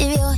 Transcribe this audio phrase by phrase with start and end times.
[0.00, 0.29] if you're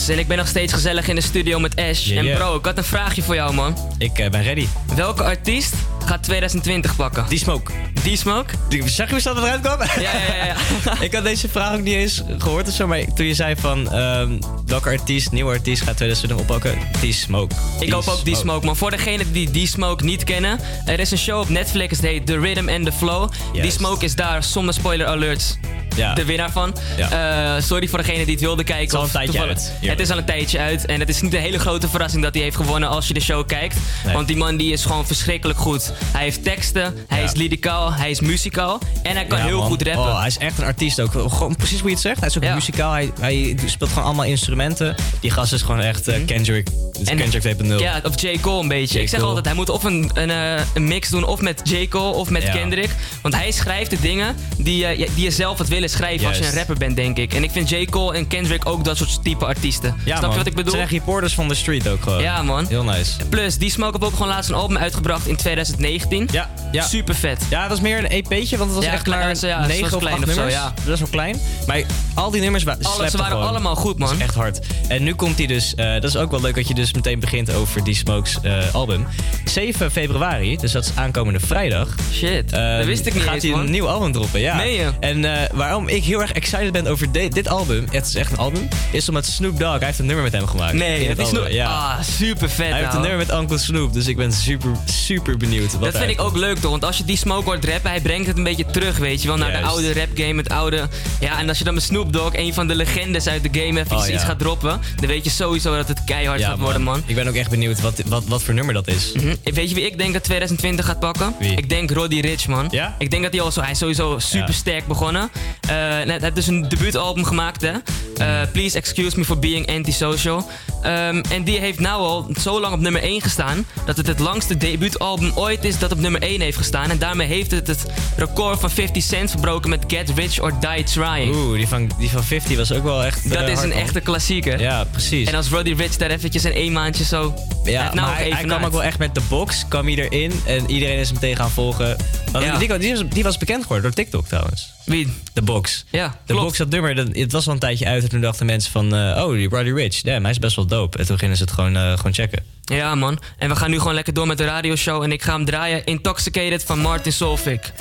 [0.00, 2.06] Yes, en ik ben nog steeds gezellig in de studio met Ash.
[2.06, 3.76] Yeah, En bro, ik had een vraagje voor jou, man.
[3.98, 4.66] Ik eh, ben ready.
[4.94, 5.74] Welke artiest
[6.04, 7.24] gaat 2020 pakken?
[7.28, 7.72] Die smoke.
[8.02, 8.54] Die Smoke?
[8.68, 9.78] Die, zag je hoe snel dat eruit kwam?
[9.80, 10.44] Ja, ja, ja.
[10.44, 11.00] ja.
[11.06, 13.92] ik had deze vraag ook niet eens gehoord of zo, maar toen je zei van
[13.92, 17.54] ehm, welke artiest, nieuwe artiest gaat 2020 oppakken, die smoke.
[17.80, 18.76] Ik hoop ook die Smoke, man.
[18.76, 22.26] Voor degenen die die Smoke niet kennen, er is een show op Netflix, die heet
[22.26, 23.30] The Rhythm and the Flow.
[23.52, 23.70] Die.
[23.70, 25.56] Smoke is daar, zonder spoiler alerts,
[25.96, 26.14] Ja.
[26.14, 26.76] de winnaar van.
[26.98, 28.86] Eh, sorry voor degene die het wilde kijken.
[28.86, 29.90] is al een tijdje uit, hier.
[29.90, 30.86] Het is al een tijdje uit.
[30.86, 33.20] En het is niet een hele grote verrassing dat hij heeft gewonnen als je de
[33.20, 33.76] show kijkt.
[34.04, 34.14] Nee.
[34.14, 35.92] Want die man die is gewoon verschrikkelijk goed.
[36.04, 38.78] Hij heeft teksten, hij is lyricaal, hij is muzikaal.
[39.02, 39.66] En hij kan heel man.
[39.66, 40.02] goed rappen.
[40.04, 41.12] Oh, hij is echt een artiest ook.
[41.12, 42.18] Gewoon precies hoe je het zegt.
[42.20, 42.92] Hij is ook muzikaal.
[42.92, 44.94] Hij, hij speelt gewoon allemaal instrumenten.
[45.20, 46.68] Die gast is gewoon echt eh, Kendrick.
[46.98, 47.66] Het En- Kendrick 2.0.
[47.78, 48.38] Ja, of J.
[48.40, 48.98] Cole een beetje.
[48.98, 49.02] J.
[49.02, 51.88] Ik zeg altijd, hij moet of een, een, eh, een mix doen of met J.
[51.88, 52.48] Cole of met.
[52.50, 52.90] Kendrick.
[53.22, 56.46] Want hij schrijft de dingen die, je- die je zelf had willen schrijven als je
[56.46, 57.34] een rapper bent, denk ik.
[57.34, 57.84] En ik vind J.
[57.84, 59.94] Cole en Kendrick ook dat soort type artiesten.
[60.04, 60.30] Ja, Snap man.
[60.30, 60.72] je wat ik bedoel?
[60.78, 62.22] Het zijn reporters van de street ook gewoon.
[62.22, 62.66] Ja, man.
[62.68, 63.12] Heel nice.
[63.28, 66.28] Plus, die Smoke heeft ook gewoon laatst een album uitgebracht in 2019.
[66.32, 66.82] Ja, ja.
[66.86, 67.42] Super vet.
[67.50, 69.66] Ja, dat is meer een EP'tje, want het was Ja, echt klein- maar ja, het
[69.66, 70.74] was 9 of klein 8 of zo, ja.
[70.84, 71.40] Dat is wel klein.
[71.66, 71.82] Maar
[72.14, 73.48] al die nummers wa- Alles, ze waren gewoon.
[73.48, 74.08] allemaal goed, man.
[74.08, 74.58] Dat is echt hard.
[74.88, 77.20] En nu komt hij dus, eh, dat is ook wel leuk dat je dus meteen
[77.20, 79.06] begint over die Smokes eh, album.
[79.44, 81.94] 7 februari, dus dat is aankomende vrijdag.
[82.12, 84.62] Shit, dat wist ik niet Gaat hij een nieuw album droppen, ja.
[84.62, 84.90] Je?
[85.00, 88.14] En eh, waar waarom ik heel erg excited ben over de- dit album, het is
[88.14, 90.72] echt een album, is omdat Snoop Dogg, hij heeft een nummer met hem gemaakt.
[90.72, 91.50] Nee, het dat is nog...
[91.50, 91.66] Ja.
[91.68, 93.08] Ah, super vet, hij heeft een ouwe.
[93.08, 95.72] nummer met Uncle Snoop, dus ik ben super, super benieuwd.
[95.72, 98.00] Wat Dat vind ik ook leuk toch, want als je die Smoke hoort rappen, hij
[98.00, 100.88] brengt het een beetje terug, weet je wel, naar de oude rap game, het oude...
[101.20, 103.80] Ja, en als je dan met Snoop Dogg, een van de legendes uit de game,
[103.80, 104.18] even Oh, iets ja.
[104.18, 107.02] gaat droppen, dan weet je sowieso dat het keihard gaat worden, man.
[107.06, 109.12] Ik ben ook echt benieuwd wat, wat, wat voor nummer dat is.
[109.12, 111.34] Hm, Weet je wie ik denk dat 2020 gaat pakken?
[111.38, 111.54] Wie?
[111.56, 112.68] Ik denk Roddy Rich, man.
[112.70, 112.94] Ja?
[112.98, 115.30] Ik denk dat hij al zo, hij is sowieso super sterk begonnen.
[115.60, 117.72] Eh, hij heeft dus een debuutalbum gemaakt, hè?
[118.16, 120.48] Eh, Please excuse me for being antisocial.
[120.82, 123.66] Ehm, en die heeft nou al zo lang op nummer 1 gestaan.
[123.86, 126.90] Dat het het langste debuutalbum ooit is dat op nummer 1 heeft gestaan.
[126.90, 127.86] En daarmee heeft het het
[128.16, 131.34] record van 50 Cent verbroken met Get Rich or Die Trying.
[131.34, 133.28] Oeh, die van, die van 50 was ook wel echt.
[133.30, 134.60] dat eh, is een echte klassieker.
[134.60, 135.28] Ja, precies.
[135.28, 137.34] En als Roddy Rich daar eventjes in één maandje zo...
[137.64, 140.70] Ja, nou maar hij, kwam ook wel echt met de box, kwam hij erin en
[140.70, 141.96] iedereen is hem meteen gaan volgen.
[142.32, 142.58] Want Ja.
[142.58, 144.72] die, die, was, die was bekend geworden door TikTok trouwens.
[144.84, 145.12] Wie?
[145.32, 145.84] De box.
[145.90, 146.42] Ja, De klopt.
[146.44, 148.94] box, dat nummer, dat, het was al een tijdje uit en toen dachten mensen van,
[148.94, 150.98] eh, oh, die Roddy Rich, damn, hij is best wel dope.
[150.98, 152.44] En toen gingen ze het gewoon, eh, gewoon checken.
[152.64, 153.20] Ja, man.
[153.38, 155.02] En we gaan nu gewoon lekker door met de radioshow.
[155.02, 155.84] En ik ga hem draaien.
[155.84, 157.72] Intoxicated van Martin Solvik.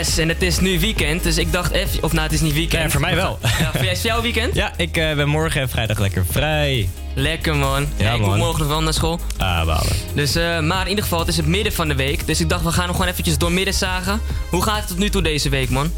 [0.00, 2.02] Yes, en het is nu weekend, dus ik dacht even...
[2.02, 2.82] Of nou, het is niet weekend.
[2.82, 3.38] Ja, voor mij wel.
[3.42, 4.54] Ja, voor is jouw weekend?
[4.54, 6.88] Ja, ik eh, ben morgen en vrijdag lekker vrij.
[7.14, 7.86] Lekker man.
[7.96, 9.20] Ja, ik moet morgen nog wel naar school.
[9.36, 9.92] Ah, balen.
[10.14, 12.26] Dus, eh, maar in ieder geval, het is het midden van de week.
[12.26, 14.20] Dus ik dacht, we gaan nog gewoon eventjes door midden zagen.
[14.50, 15.92] Hoe gaat het tot nu toe deze week, man?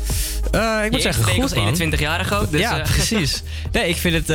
[0.51, 1.93] Eh, ik Je moet zeggen, goed man.
[1.93, 2.51] 21-jarige ook.
[2.51, 3.43] Dus, ja, precies.
[3.73, 4.29] Nee, ik vind het,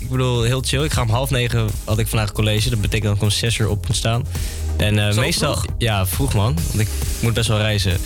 [0.00, 0.84] ik bedoel, heel chill.
[0.84, 2.70] Ik ga om half negen, had ik vandaag college.
[2.70, 4.26] Dat betekent dat ik om zes uur op moet staan.
[4.76, 5.74] En meestal, vroeg?
[5.78, 6.58] ja, vroeg man.
[6.66, 6.88] Want ik
[7.20, 7.96] moet best wel reizen.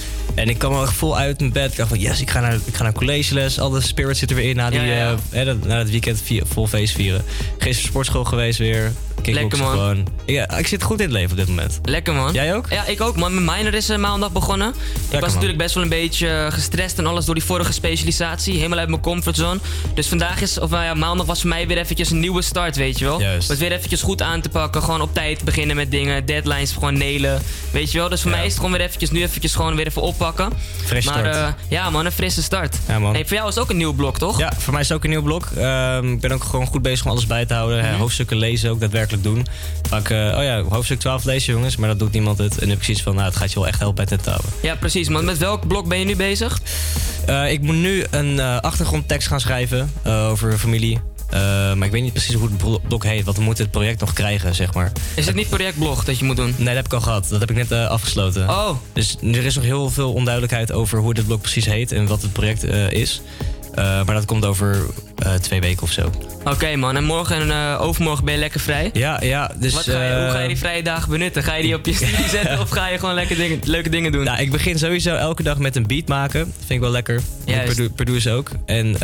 [0.41, 1.71] En ik kwam echt vol uit mijn bed.
[1.71, 3.61] Ik dacht van, yes, ik ga naar, ik ga naar collegeles.
[3.61, 5.11] Al de spirit zit er weer in na, die, Ja, ja.
[5.13, 7.25] eh, hè, dat- na het weekend vier- vol feest vieren.
[7.59, 8.93] Gisteren sportschool geweest weer.
[9.23, 9.71] Kickboksen man.
[9.73, 10.07] gewoon.
[10.33, 11.79] Ja, ik zit goed in het leven op dit moment.
[11.83, 12.33] Lekker man.
[12.33, 12.67] Jij ook?
[12.71, 13.45] Ja, ik ook man.
[13.45, 14.69] Mijn minor is eh, maandag begonnen.
[14.69, 14.75] ik
[15.11, 15.31] was man.
[15.31, 18.55] natuurlijk best wel een beetje eh, gestrest en alles door die vorige specialisatie.
[18.57, 19.61] Helemaal uit mijn comfortzone.
[19.95, 22.77] Dus vandaag is, of nou ja, maandag was voor mij weer eventjes een nieuwe start,
[22.77, 23.21] weet je wel.
[23.21, 23.49] Juist.
[23.49, 24.83] Was weer eventjes goed aan te pakken.
[24.83, 26.27] Gewoon op tijd beginnen met dingen.
[26.27, 27.43] Deadlines gewoon nailen.
[27.71, 28.09] Weet je wel.
[28.09, 28.37] Dus voor Ja.
[28.37, 30.53] mij is het gewoon weer eventjes, nu eventjes gewoon weer even oppakken.
[30.85, 31.35] Fresh maar start.
[31.37, 32.77] eh, ja man, een frisse start.
[32.89, 33.13] Ja, man.
[33.13, 34.39] Hey, voor jou is het ook een nieuw blok, toch?
[34.39, 35.47] Ja, voor mij is het ook een nieuw blok.
[35.57, 37.85] Ehm, ik ben ook gewoon goed bezig om alles bij te houden.
[37.85, 37.95] Mhm.
[37.95, 39.47] Hoofdstukken lezen ook daadwerkelijk doen.
[39.89, 42.59] Vaak, oh ja, hoofdstuk 12 lezen jongens, maar dat doet niemand het.
[42.59, 44.23] En nu heb ik zoiets van, nou, het gaat je wel echt helpen bij het
[44.23, 44.51] tentauwen.
[44.63, 45.25] Ja, precies man.
[45.25, 46.61] Met welk blok ben je nu bezig?
[47.27, 51.01] Eh, ik moet nu een eh, achtergrondtekst gaan schrijven eh, over familie.
[51.31, 51.41] Eh,
[51.75, 54.01] maar ik weet niet precies hoe het blo- blok heet, want we moeten het project
[54.01, 54.93] nog krijgen, zeg maar.
[55.15, 56.55] Is het niet projectblog dat je moet doen?
[56.57, 57.27] Nee, dat heb ik al gehad.
[57.29, 58.49] Dat heb ik net eh, afgesloten.
[58.49, 62.07] Oh, Dus er is nog heel veel onduidelijkheid over hoe dit blok precies heet en
[62.07, 63.21] wat het project eh, is.
[63.75, 64.77] Eh, maar dat komt over
[65.19, 66.11] eh, twee weken of zo.
[66.45, 66.97] oké man.
[66.97, 68.91] En morgen en eh, overmorgen ben je lekker vrij?
[68.93, 69.51] Ja, ja.
[69.57, 71.43] Dus, Wat ga je, hoe ga je die vrije dagen benutten?
[71.43, 74.13] Ga je die op je studie zetten of ga je gewoon lekker dingen, leuke dingen
[74.13, 74.25] doen?
[74.25, 76.41] Nou, ik begin sowieso elke dag met een beat maken.
[76.59, 77.21] Vind ik wel lekker.
[77.65, 78.51] Produ- produce ook.
[78.67, 78.97] En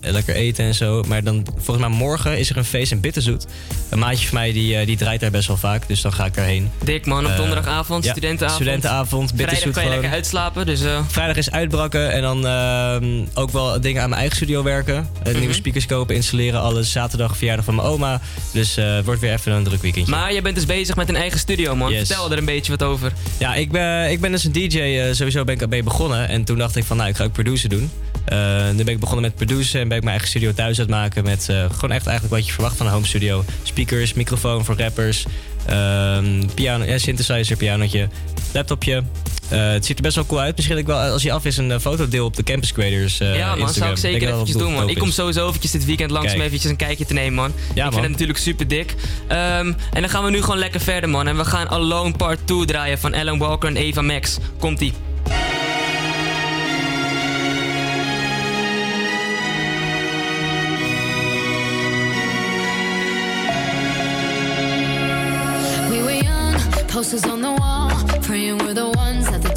[0.00, 1.02] lekker eten en zo.
[1.08, 3.46] Maar dan, volgens mij morgen is er een feest in Bitterzoet.
[3.90, 5.88] Een maatje van mij die, die draait daar best wel vaak.
[5.88, 6.70] Dus dan ga ik daarheen.
[6.84, 8.62] Dik man, op donderdagavond, Ja, studentenavond.
[8.62, 10.02] Studentenavond, Vrijdag Bitterzoet kan je gewoon.
[10.02, 14.36] lekker uitslapen, dus Vrijdag is uitbrakken en dan ehm, ook wel dingen aan mijn eigen
[14.36, 15.08] studio werken.
[15.22, 15.38] Eh, Mhm.
[15.38, 16.92] Nieuwe speakers kopen, installeren, alles.
[16.92, 18.20] Zaterdag verjaardag van mijn oma.
[18.52, 20.10] Dus eh, het wordt weer even een druk weekendje.
[20.10, 21.90] Maar je bent dus bezig met een eigen studio man.
[21.92, 22.06] Yes.
[22.06, 23.12] Vertel er een beetje wat over.
[23.38, 24.78] Ja, ik ben, ik ben dus een DJ.
[24.78, 26.28] eh, sowieso ben ik mee begonnen.
[26.28, 27.90] En toen dacht ik van, nou, ik ga ook produceren doen.
[28.24, 30.84] Eh, nu ben ik begonnen met produceren en ben ik mijn eigen studio thuis aan
[30.86, 31.24] het maken.
[31.24, 33.44] Met gewoon echt eigenlijk wat je verwacht van een home studio.
[33.62, 35.24] Speakers, microfoon voor rappers.
[35.66, 38.08] ehm, piano, ja, synthesizer, pianotje,
[38.52, 39.02] laptopje.
[39.48, 40.56] Eh, het ziet er best wel cool uit.
[40.56, 43.36] Misschien ik wel, als je af is, een eh, fotodeel op de Campus Creators eh,
[43.36, 43.74] ja man, Instagram.
[43.74, 44.88] zou ik zeker eventjes doen man.
[44.88, 47.52] Ik kom sowieso eventjes dit weekend langs om eventjes een kijkje te nemen man.
[47.74, 48.94] Ja, ik vind het natuurlijk super dik.
[49.28, 51.28] Ehm, en dan gaan we nu gewoon lekker verder man.
[51.28, 54.38] En we gaan Alone Part 2 draaien van Alan Walker en Eva Max.
[54.58, 54.80] Komt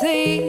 [0.00, 0.47] No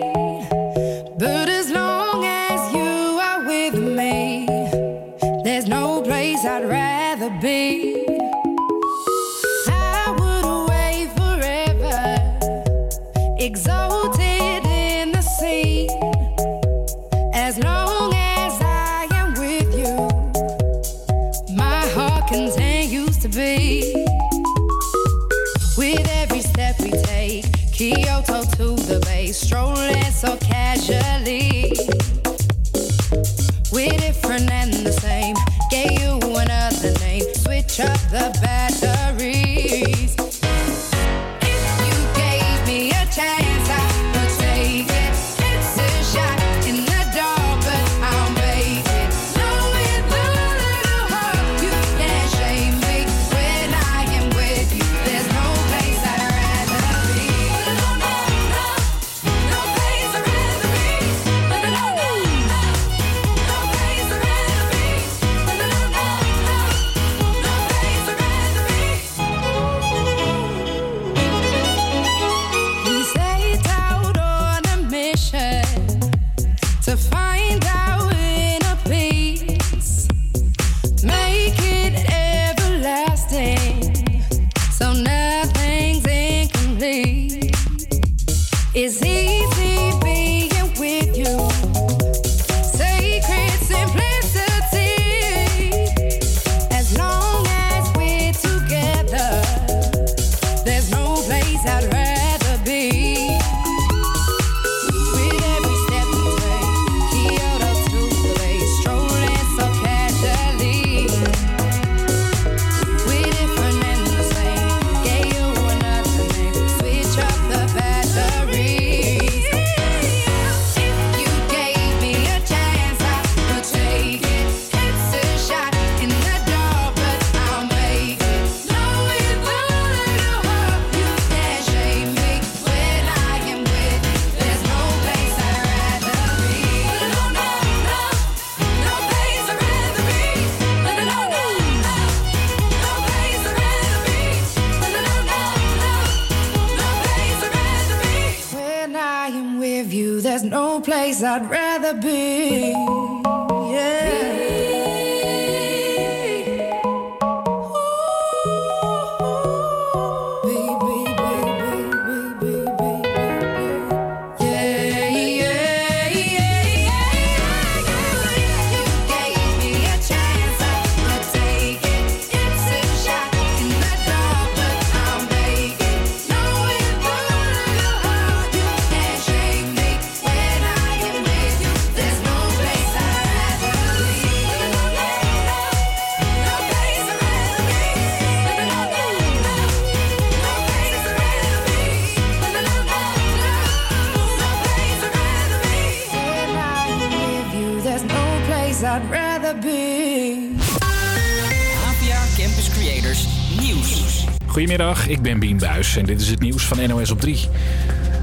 [205.79, 207.47] en dit is het nieuws van NOS op 3.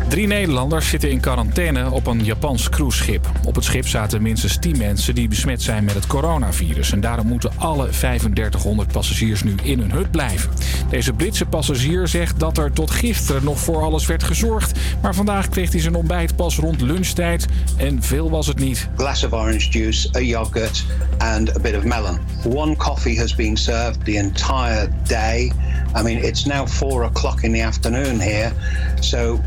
[0.09, 3.31] Drie Nederlanders zitten in quarantaine op een Japans cruiseschip.
[3.45, 6.93] Op het schip zaten minstens 10 mensen die besmet zijn met het coronavirus.
[6.93, 10.51] En daarom moeten alle 3500 passagiers nu in hun hut blijven.
[10.91, 14.79] Deze Britse passagier zegt dat er tot gisteren nog voor alles werd gezorgd.
[15.03, 17.47] Maar vandaag kreeg hij zijn ontbijt pas rond lunchtijd.
[17.77, 18.89] En veel was het niet.
[18.97, 20.85] glass of orange juice, a yogurt,
[21.19, 22.19] and a bit of melon.
[22.45, 25.53] One coffee has been served the entire day.
[25.97, 28.53] I mean, it's now four o'clock in the afternoon here,
[29.01, 29.41] so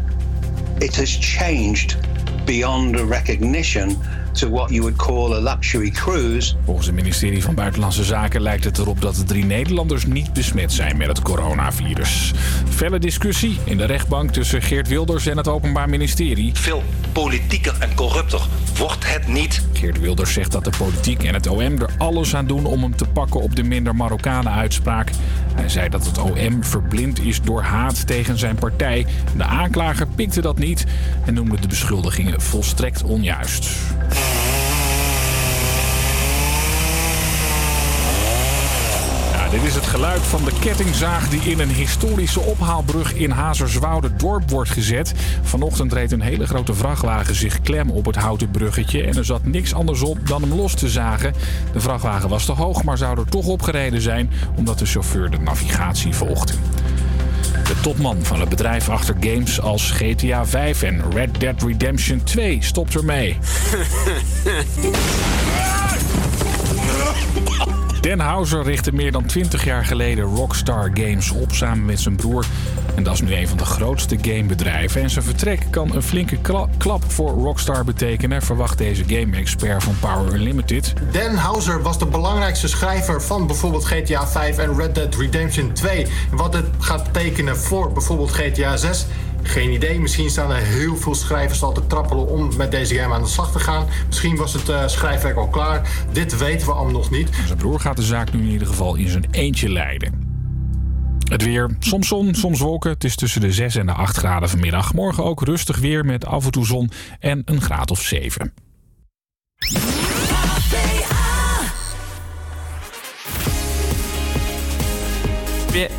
[0.79, 1.97] it has changed
[2.45, 3.97] beyond recognition
[4.33, 6.55] to what you would call a luxury cruise.
[6.65, 10.71] Volgens het ministerie van Buitenlandse Zaken lijkt het erop dat de drie Nederlanders niet besmet
[10.71, 12.33] zijn met het coronavirus.
[12.69, 16.51] Felle discussie in de rechtbank tussen Geert Wilders en het Openbaar Ministerie.
[16.53, 18.41] Veel politieker en corrupter
[18.77, 19.63] wordt het niet.
[19.73, 22.95] Geert Wilders zegt dat de politiek en het OM er alles aan doen om hem
[22.95, 25.11] te pakken op de minder Marokkanen uitspraak.
[25.55, 29.05] Hij zei dat het OM verblind is door haat tegen zijn partij.
[29.37, 30.85] De aanklager pikte dat niet
[31.25, 33.69] en noemde de beschuldigingen volstrekt onjuist.
[39.51, 44.49] Dit is het geluid van de kettingzaag die in een historische ophaalbrug in Hazerswoude dorp
[44.49, 45.13] wordt gezet.
[45.41, 49.45] Vanochtend reed een hele grote vrachtwagen zich klem op het houten bruggetje en er zat
[49.45, 51.33] niks anders op dan hem los te zagen.
[51.73, 55.39] De vrachtwagen was te hoog, maar zou er toch opgereden zijn omdat de chauffeur de
[55.39, 56.53] navigatie volgde.
[57.51, 62.57] De topman van het bedrijf achter games als GTA 5 en Red Dead Redemption 2
[62.61, 63.37] stopt ermee.
[68.01, 72.45] Den Houser richtte meer dan 20 jaar geleden Rockstar Games op samen met zijn broer.
[72.95, 75.01] En dat is nu een van de grootste gamebedrijven.
[75.01, 79.95] En zijn vertrek kan een flinke kla- klap voor Rockstar betekenen, verwacht deze game-expert van
[79.99, 80.93] Power Unlimited.
[81.11, 86.05] Dan Houser was de belangrijkste schrijver van bijvoorbeeld GTA 5 en Red Dead Redemption 2.
[86.31, 89.05] Wat het gaat betekenen voor bijvoorbeeld GTA 6,
[89.43, 89.99] geen idee.
[89.99, 93.27] Misschien staan er heel veel schrijvers al te trappelen om met deze game aan de
[93.27, 93.87] slag te gaan.
[94.07, 95.89] Misschien was het eh, schrijfwerk al klaar.
[96.11, 97.29] Dit weten we allemaal nog niet.
[97.45, 100.27] Zijn broer gaat de zaak nu in ieder geval in zijn eentje leiden.
[101.29, 102.89] Het weer, soms zon, soms wolken.
[102.89, 104.93] Het is tussen de 6 en de 8 graden vanmiddag.
[104.93, 108.53] Morgen ook rustig weer met af en toe zon en een graad of 7.
[115.71, 115.91] Weer-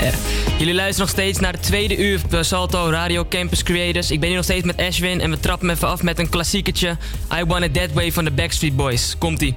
[0.00, 4.10] eh, Jullie luisteren nog steeds naar de tweede uur op Salto Radio Campus Creators.
[4.10, 6.96] Ik ben hier nog steeds met Ashwin en we trappen even af met een klassieketje.
[7.40, 9.14] I Want It That Way van de Backstreet Boys.
[9.18, 9.54] Komt-ie.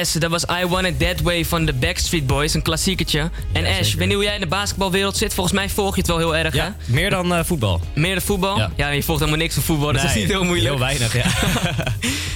[0.00, 3.30] Yes, dat was I Want It That Way van de Backstreet Boys, een klassiekertje.
[3.52, 5.34] En Ash, ik weet niet hoe jij in de basketbalwereld zit.
[5.34, 7.80] Volgens mij volg je het wel heel erg, Ja, meer dan eh, voetbal.
[7.94, 8.00] hè?
[8.00, 8.56] Meer de voetbal?
[8.58, 8.70] Ja.
[8.76, 8.88] Ja.
[8.88, 10.68] je volgt helemaal niks van voetbal, dus dat is Nee, niet heel moeilijk.
[10.68, 11.22] Heel weinig, ja.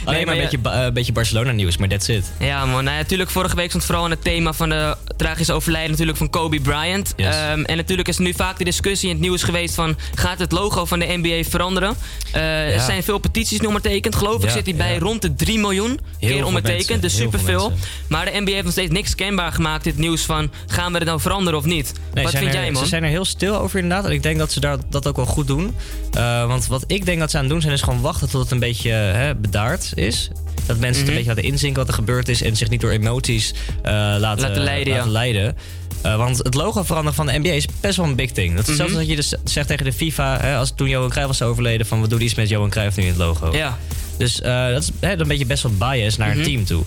[0.05, 2.33] Alleen maar maar een beetje, eh, beetje Barcelona nieuws, maar that's it.
[2.39, 2.85] Ja, man.
[2.85, 6.31] Nou, natuurlijk, vorige week stond vooral aan het thema van de tragische overlijden natuurlijk van
[6.31, 7.13] Kobe Bryant.
[7.17, 7.35] Yes.
[7.35, 9.97] Ehm, en natuurlijk is er nu vaak de discussie in het nieuws geweest van...
[10.15, 11.95] gaat het logo van de NBA veranderen?
[12.33, 14.15] Eh, Er zijn veel petities nog maar tekend.
[14.15, 17.03] Geloof ik zit hij bij rond de 3 miljoen keer veel ondertekend.
[17.03, 17.73] Dus heel veel superveel.
[18.09, 19.85] Maar de NBA heeft nog steeds niks kenbaar gemaakt.
[19.85, 21.93] Dit nieuws van, gaan we het nou veranderen of niet?
[22.15, 22.83] Nee, Wat vind er- jij, man?
[22.83, 24.05] Ze zijn er heel stil over inderdaad.
[24.07, 25.75] En ik denk dat ze daar, dat ook wel goed doen.
[26.13, 28.43] Eh, want wat ik denk dat ze aan het doen zijn, is gewoon wachten tot
[28.43, 30.31] het een beetje hè, bedaard is.
[30.67, 31.09] Dat mensen het Mhm.
[31.09, 32.43] een beetje laten inzinken wat er gebeurd is.
[32.43, 34.97] En zich niet door emoties eh, laten, Laten leiden, ja.
[34.99, 35.57] laten leiden.
[36.03, 38.55] Eh, want het logo veranderen van de NBA is best wel een big thing.
[38.57, 38.83] Dat is Mhm.
[38.83, 40.39] hetzelfde als dat je dus zegt tegen de FIFA...
[40.41, 41.87] Hè, als toen Johan Cruijff was overleden...
[41.87, 43.57] van wat doe je iets met Johan Cruijff nu in het logo.
[43.57, 43.79] Ja.
[44.19, 46.39] Dus eh, dat is hè, een beetje best wel bias naar Mhm.
[46.39, 46.85] een team toe.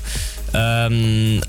[0.51, 0.93] Ehm,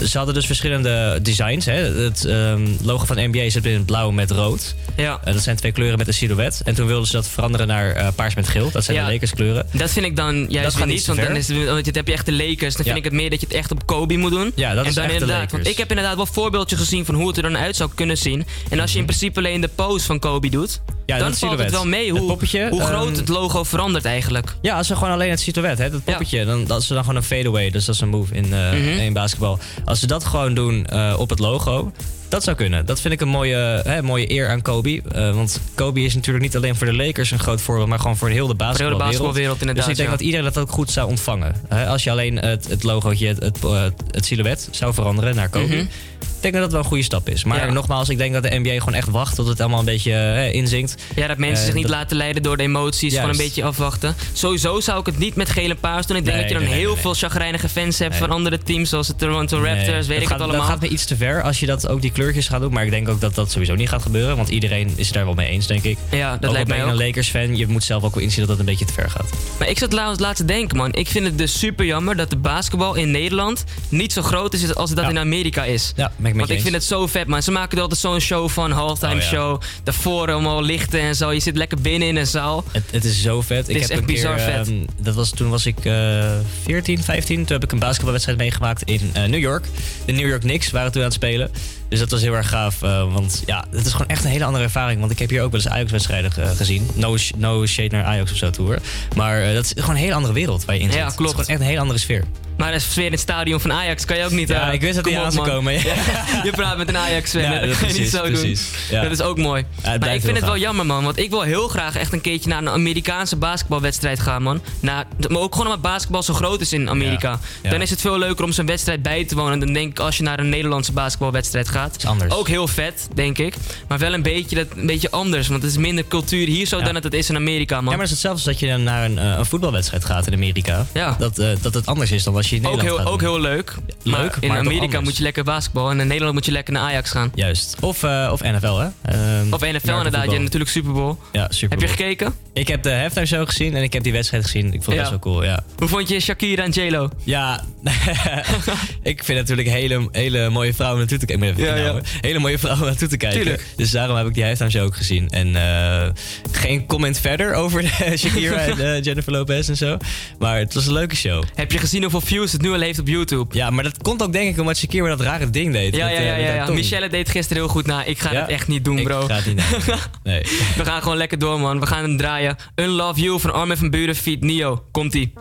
[0.07, 1.65] ze hadden dus verschillende designs.
[1.65, 1.73] Hè.
[2.03, 4.75] Het ehm, logo van NBA zit in blauw met rood.
[4.97, 5.21] Ja.
[5.25, 6.61] Dat zijn twee kleuren met een silhouet.
[6.65, 8.71] En toen wilden ze dat veranderen naar eh, paars met geel.
[8.71, 9.07] Dat zijn Ja.
[9.07, 9.67] de Lakers kleuren.
[9.73, 11.07] Dat vind ik dan juist niet.
[11.07, 12.75] Want dan, is het, want dan heb je echt de Lakers.
[12.75, 12.93] Dan Ja.
[12.93, 14.53] vind ik het meer dat je het echt op Kobe moet doen.
[14.55, 15.53] Ja, dat en is dan echt de inderdaad, Lakers.
[15.63, 18.19] Want ik heb inderdaad wel voorbeeldjes gezien van hoe het er dan uit zou kunnen
[18.19, 18.47] zien.
[18.71, 20.97] En als je in principe alleen de pose van Kobe doet, Mhm.
[21.09, 24.05] Ja, dan dat valt het wel mee hoe, poppetje, hoe groot ehm, het logo verandert
[24.05, 24.55] eigenlijk.
[24.61, 27.17] Ja, als ze gewoon alleen het silhouet, hè, dat poppetje, dan, dat is dan gewoon
[27.17, 27.71] een fadeaway.
[27.71, 28.79] Dus dat is een move in, eh, Mhm.
[28.79, 29.59] in basketbal.
[29.85, 31.93] Als ze dat gewoon doen eh, op het logo,
[32.29, 32.87] dat zou kunnen.
[32.87, 35.03] Dat vind ik een mooie, hè, mooie eer aan Kobe.
[35.13, 38.17] Eh, want Kobe is natuurlijk niet alleen voor de Lakers een groot voorbeeld, maar gewoon
[38.17, 39.03] voor heel de basketbalwereld.
[39.11, 40.17] basketbalwereld, inderdaad, Dus ik denk ja.
[40.17, 41.55] dat iedereen dat ook goed zou ontvangen.
[41.69, 45.49] Hè, als je alleen het, het logootje, het, het, eh, het silhouet zou veranderen naar
[45.49, 45.67] Kobe.
[45.77, 45.87] Mhm.
[46.19, 47.45] Ik denk dat dat wel een goede stap is.
[47.45, 47.73] Maar Ja.
[47.73, 50.53] nogmaals, ik denk dat de NBA gewoon echt wacht tot het allemaal een beetje eh,
[50.53, 50.95] inzinkt.
[51.17, 53.13] Ja, dat mensen Eh, zich niet dat- laten leiden door de emoties.
[53.15, 53.41] Gewoon Juist.
[53.41, 54.15] een beetje afwachten.
[54.33, 56.17] Sowieso zou ik het niet met gele paars doen.
[56.17, 57.01] Ik denk Nee, dat je dan nee, heel nee.
[57.03, 58.89] veel chagrijnige fans hebt van andere teams.
[58.89, 60.57] Zoals de Toronto Raptors, weet dat ik gaat, het allemaal.
[60.61, 62.73] Dat gaat me iets te ver als je dat ook die kleurtjes gaat doen.
[62.73, 64.37] Maar ik denk ook dat dat sowieso niet gaat gebeuren.
[64.37, 65.99] Want iedereen is het daar wel mee eens, denk ik.
[66.11, 66.91] Ja, dat ook lijkt mij ook.
[66.91, 69.29] een Lakers-fan, je moet zelf ook wel inzien dat dat een beetje te ver gaat.
[69.59, 70.93] Maar ik zat laatst laten denken, man.
[70.95, 74.75] Ik vind het dus super jammer dat de basketbal in Nederland niet zo groot is
[74.75, 75.11] als dat Ja.
[75.11, 75.93] in Amerika is.
[75.97, 76.63] Ja, ik Want ik eens.
[76.63, 77.43] vind het zo vet, man.
[77.43, 79.27] Ze maken er altijd zo'n show van, halftime Oh, ja.
[79.27, 79.61] show.
[79.85, 81.33] Daarvoor allemaal lichten en zo.
[81.33, 82.65] Je zit lekker binnen in een zaal.
[82.73, 83.67] Het, het is zo vet.
[83.67, 84.67] Het ik is heb echt een keer, bizar vet.
[84.69, 86.31] ehm, dat was, toen was ik eh
[86.63, 87.37] 14, 15.
[87.37, 89.65] Toen heb ik een basketbalwedstrijd meegemaakt in eh, New York.
[90.05, 91.51] De New York Knicks waren toen aan het spelen.
[91.89, 92.83] Dus dat was heel erg gaaf.
[92.83, 95.01] eh, want ja, het is gewoon echt een hele andere ervaring.
[95.01, 96.89] Want ik heb hier ook wel eens Ajax-wedstrijden eh, gezien.
[96.95, 98.79] No, no shade naar Ajax of zo toe hoor.
[99.17, 100.97] Maar eh, dat is gewoon een hele andere wereld waar je in zit.
[100.97, 101.33] Ja, Het is klopt.
[101.33, 102.25] gewoon echt een hele andere sfeer.
[102.57, 104.49] Maar de sfeer in het stadion van Ajax kan je ook niet...
[104.49, 105.73] Ja, ik wist dat die aan zou komen.
[105.73, 105.81] Ja.
[106.45, 108.71] Je praat met een Ajax-fan, Ja, hè, dat dat kan je niet zo precies.
[108.71, 108.97] doen.
[108.97, 109.03] Ja.
[109.03, 109.65] Dat is ook mooi.
[109.83, 111.05] maar ik vind het wel jammer, man.
[111.05, 114.63] Want ik wil heel graag echt een keertje naar een Amerikaanse basketbalwedstrijd gaan, man.
[114.81, 117.39] Maar ook gewoon omdat basketbal zo groot is in Amerika.
[117.63, 119.59] Dan is het veel leuker om zo'n wedstrijd bij te wonen.
[119.59, 121.77] Dan denk ik, als je naar een Nederlandse basketbalwedstrijd gaat...
[122.07, 122.35] anders.
[122.35, 123.55] Ook heel vet, denk ik.
[123.89, 125.49] Maar wel een beetje, dat, een beetje anders.
[125.49, 126.85] Want het is minder cultuur hier zo Ja.
[126.85, 127.85] dan dat het is in Amerika, man.
[127.85, 130.33] Ja, maar het is hetzelfde als dat je naar een, eh, een voetbalwedstrijd gaat in
[130.33, 130.87] Amerika.
[130.95, 131.17] Ja.
[131.19, 133.21] Dat, eh, dat het anders is dan als je in ook Nederland heel, gaat ook
[133.21, 133.75] heel leuk.
[134.03, 135.91] leuk, maar in maar Amerika moet je lekker basketbal.
[135.91, 137.31] En in Nederland moet je lekker naar Ajax gaan.
[137.35, 137.77] Juist.
[137.81, 138.89] Of, eh, of NFL, hè?
[139.03, 140.25] Ehm, Of NFL inderdaad.
[140.25, 141.15] Je hebt natuurlijk Super Bowl.
[141.33, 141.79] Ja, super.
[141.79, 142.35] Heb je gekeken?
[142.53, 144.67] Ik heb de halftime show gezien en ik heb die wedstrijd gezien.
[144.67, 145.01] Ik vond het Ja.
[145.01, 145.65] best wel cool, ja.
[145.77, 147.09] Hoe vond je Shakira en J-Lo?
[147.25, 147.65] Ja,
[149.03, 151.29] ik vind natuurlijk hele, hele mooie vrouwen kijken.
[151.29, 152.01] Ik moet even Ja, ja.
[152.21, 153.41] Hele mooie vrouwen naartoe te kijken.
[153.41, 153.67] Tuurlijk.
[153.77, 155.29] Dus daarom heb ik die show ook gezien.
[155.29, 156.09] En eh,
[156.53, 159.97] geen comment verder over de Shakira en eh, Jennifer Lopez en zo.
[160.39, 161.43] Maar het was een leuke show.
[161.55, 163.57] Heb je gezien hoeveel views het nu al heeft op YouTube?
[163.57, 165.97] Ja, maar dat komt ook denk ik omdat Shakira dat rare ding deed.
[165.97, 166.71] Ja, met, ja, eh, ja.
[166.71, 168.05] Michelle deed gisteren heel goed na.
[168.05, 169.21] Ik ga het echt niet doen, bro.
[169.21, 169.57] Ik ga het niet
[169.87, 169.97] doen.
[170.23, 170.43] Nee.
[170.77, 171.81] We gaan gewoon lekker door, man.
[171.81, 172.57] We gaan hem draaien.
[172.75, 174.85] Unlove You van Armin van Buren, feat Nio.
[174.91, 175.33] Komt-ie.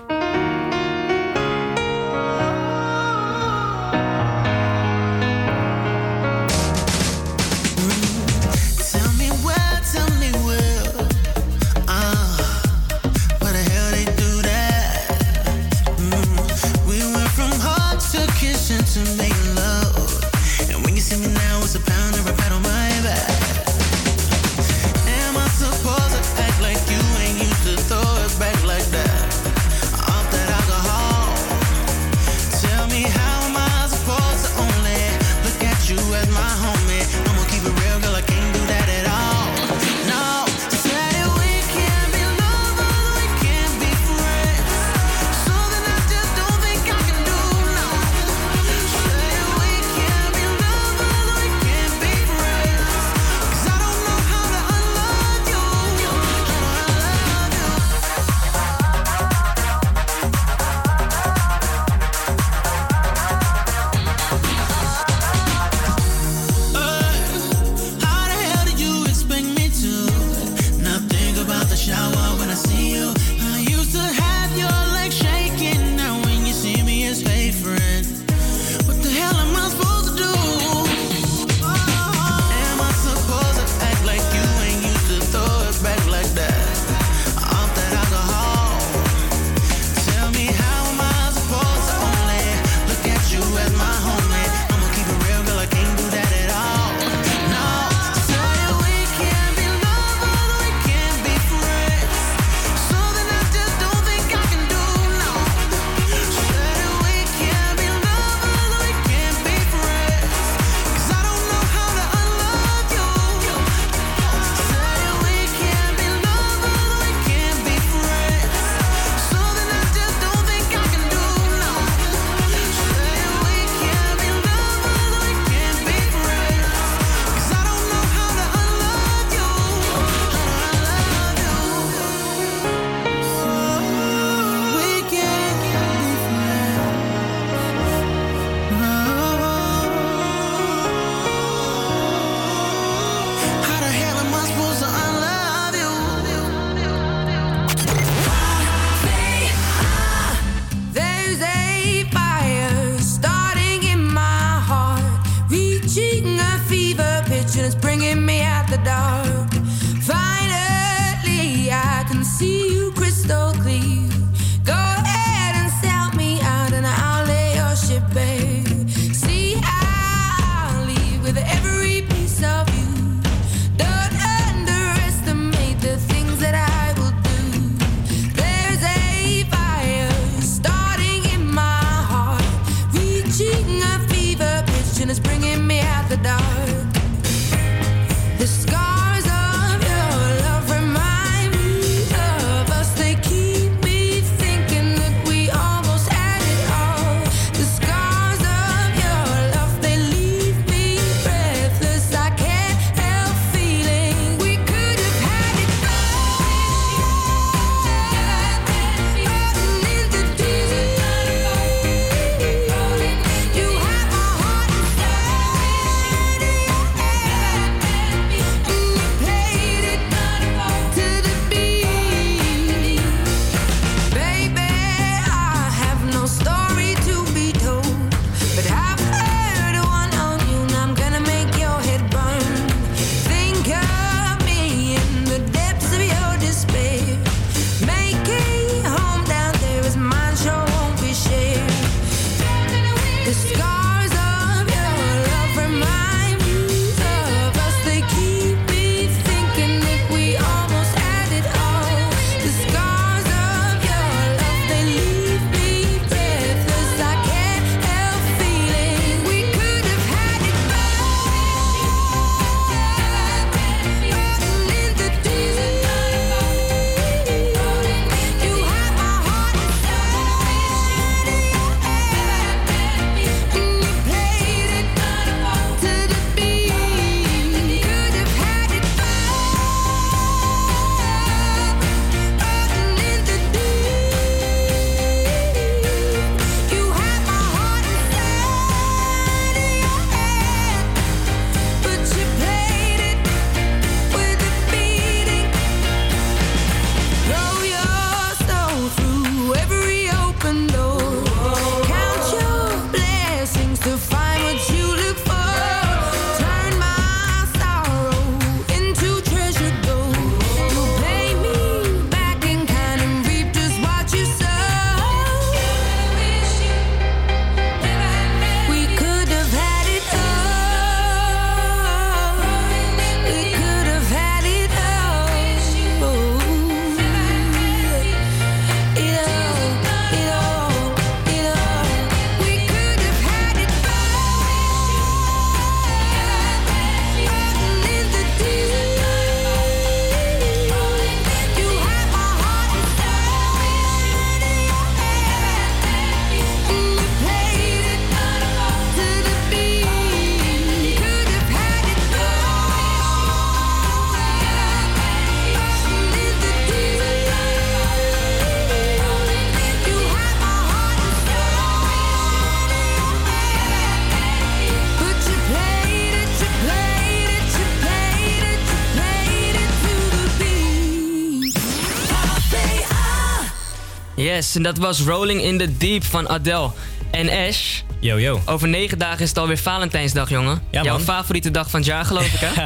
[374.37, 376.69] Yes, en dat was Rolling in the Deep van Adele.
[377.11, 378.41] En Ash, Yo, yo.
[378.45, 380.61] over negen dagen is het alweer Valentijnsdag, jongen.
[380.71, 381.01] Ja, Jouw man.
[381.03, 382.65] favoriete dag van het jaar, geloof ik, hè?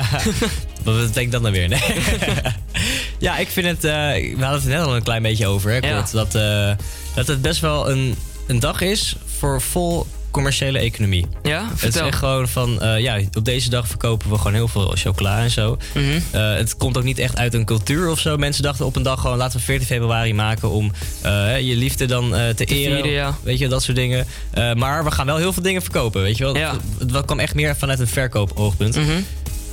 [0.83, 1.67] Wat betekent dat nou weer?
[1.67, 1.81] Nee.
[3.19, 3.83] ja, ik vind het...
[3.83, 5.71] eh, we hadden het net al een klein beetje over.
[5.71, 5.95] Hè, Ja.
[5.95, 6.71] kort, dat, eh,
[7.15, 8.15] dat het best wel een,
[8.47, 11.25] een dag is voor vol commerciële economie.
[11.43, 14.67] Ja, Het is echt gewoon van, eh, ja, op deze dag verkopen we gewoon heel
[14.67, 15.77] veel chocola en zo.
[15.93, 16.05] Mhm.
[16.31, 18.37] Eh, het komt ook niet echt uit een cultuur of zo.
[18.37, 22.05] Mensen dachten op een dag gewoon, laten we 14 februari maken om eh, je liefde
[22.05, 22.93] dan eh, te, eren.
[22.93, 23.37] vieren, ja.
[23.43, 24.27] Weet je, dat soort dingen.
[24.75, 26.57] Maar we gaan wel heel veel dingen verkopen, weet je wel.
[26.57, 26.75] Ja.
[26.99, 28.95] Het, het kwam echt meer vanuit een verkoopoogpunt.
[28.95, 29.21] Mhm.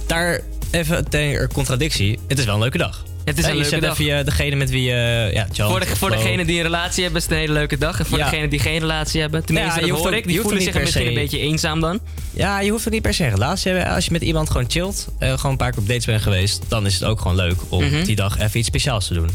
[0.07, 0.41] Daar
[0.71, 2.19] even ter contradictie.
[2.29, 3.05] Het is wel een leuke dag.
[3.29, 3.99] Het is Eh, een je leuke zet dag.
[3.99, 5.31] even je, degene met wie je...
[5.33, 7.79] ja, chant Voor, de, voor degene die een relatie hebben, is het een hele leuke
[7.79, 7.99] dag.
[7.99, 8.31] En voor Ja.
[8.31, 10.27] degene die geen relatie hebben, tenminste, Ja, je hoor ook- ik.
[10.27, 12.01] Die voelen zich misschien een beetje eenzaam dan.
[12.33, 13.95] Ja, je hoeft het niet per se een relatie te hebben.
[13.95, 16.63] Als je met iemand gewoon chillt, eh, gewoon een paar keer op dates bent geweest...
[16.69, 18.05] dan is het ook gewoon leuk om Mhm.
[18.05, 19.29] die dag even iets speciaals te doen.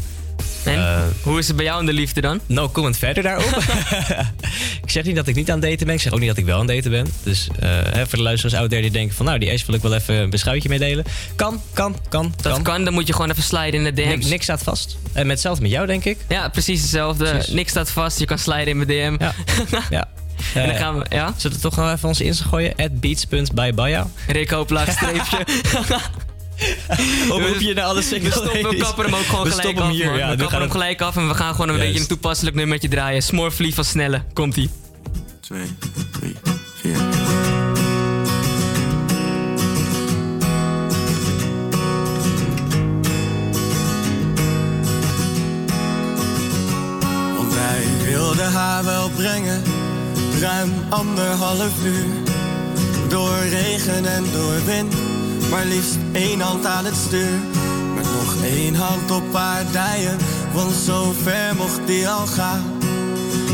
[0.64, 2.40] En Eh, hoe is het bij jou in de liefde dan?
[2.46, 3.58] No comment verder daarop.
[4.94, 5.94] ik zeg niet dat ik niet aan het daten ben.
[5.94, 7.06] Ik zeg ook niet dat ik wel aan het daten ben.
[7.22, 9.26] Dus hè, voor de luisteraars out there die denken van...
[9.26, 11.04] nou, die Ash wil ik wel even een beschuitje meedelen.
[11.36, 12.62] Kan, kan, kan, Dat kan.
[12.62, 14.16] kan, dan moet je gewoon even sliden in de DM's.
[14.16, 14.96] Nik- niks staat vast.
[15.12, 16.18] En met hetzelfde met jou, denk ik.
[16.28, 17.30] Ja, precies hetzelfde.
[17.30, 17.52] Precies.
[17.54, 19.16] Niks staat vast, je kan sliden in mijn DM.
[19.24, 19.34] Ja.
[19.90, 20.08] ja.
[20.54, 21.34] En dan gaan we, ja?
[21.36, 22.74] Zullen we toch nog even onze Insta gooien?
[22.76, 24.06] At beats.bybaya.
[24.26, 25.38] Rick Hoop, laagstreepje.
[27.30, 29.78] Of roep je naar alle We single stoppen, we kappen hem ook gewoon We gelijk
[29.78, 31.74] af, hier, ja, we kappen gaan hem we- gelijk af en we gaan gewoon een
[31.74, 31.92] Juist.
[31.92, 33.22] beetje een toepasselijk nummertje draaien.
[33.22, 34.22] Smoorvlieg van Snelle.
[34.32, 34.70] Komt-ie.
[35.44, 35.76] 2,
[36.10, 36.36] 3,
[36.74, 36.96] 4.
[47.36, 49.62] Want wij wilden haar wel brengen,
[50.40, 52.06] ruim anderhalf uur.
[53.08, 54.94] Door regen en door wind,
[55.50, 57.38] maar liefst één hand aan het stuur.
[57.94, 60.18] Met nog één hand op haar dijen,
[60.52, 62.73] want zo ver mocht die al gaan.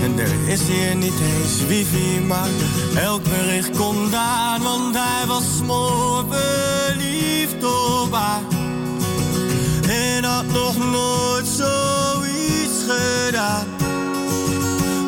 [0.03, 2.49] En er is hier niet eens wifi, maar
[2.97, 4.63] elk bericht komt aan.
[4.63, 5.45] Want hij was
[6.29, 8.43] verliefd op haar.
[9.89, 13.67] En had nog nooit zoiets gedaan.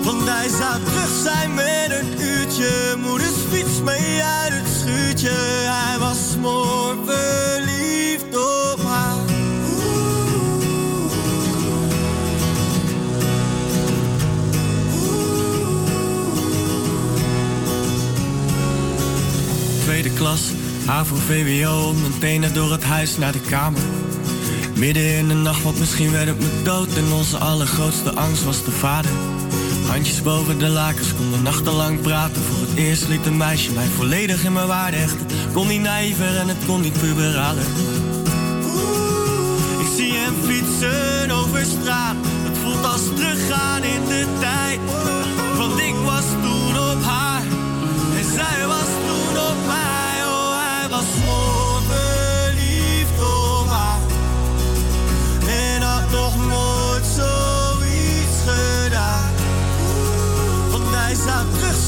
[0.02, 2.96] Want hij zou terug zijn met een uurtje.
[2.98, 5.32] Moeders fiets mee uit het schuurtje.
[5.64, 6.18] Hij was
[7.04, 8.91] verliefd op haar.
[20.02, 20.42] Tweede klas,
[20.86, 23.80] HAVO, VWO, meteen door het huis naar de kamer.
[24.74, 26.96] Midden in de nacht, want misschien werd het me dood.
[26.96, 29.10] En onze allergrootste angst was de vader.
[29.86, 32.42] Handjes boven de lakens, konden nachtenlang praten.
[32.42, 35.26] Voor het eerst liet een meisje mij volledig in mijn waarde hechten.
[35.52, 37.66] Kon niet naïver en het kon niet puberaler.
[39.78, 42.16] Ik zie hem fietsen over straat.
[42.22, 44.80] Het voelt als teruggaan in de tijd.
[45.56, 47.42] Want ik was toen op haar.
[48.18, 48.91] En zij was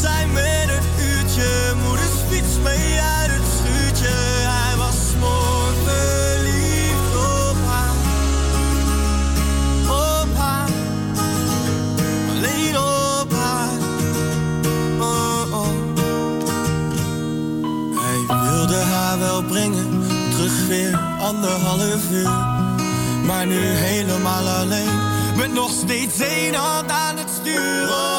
[0.00, 1.74] zijn met een uurtje.
[1.84, 3.13] Moeders fiets mee
[21.24, 22.30] anderhalf uur.
[23.26, 25.00] Maar nu helemaal alleen.
[25.36, 28.13] Met nog steeds één hand aan het stuur.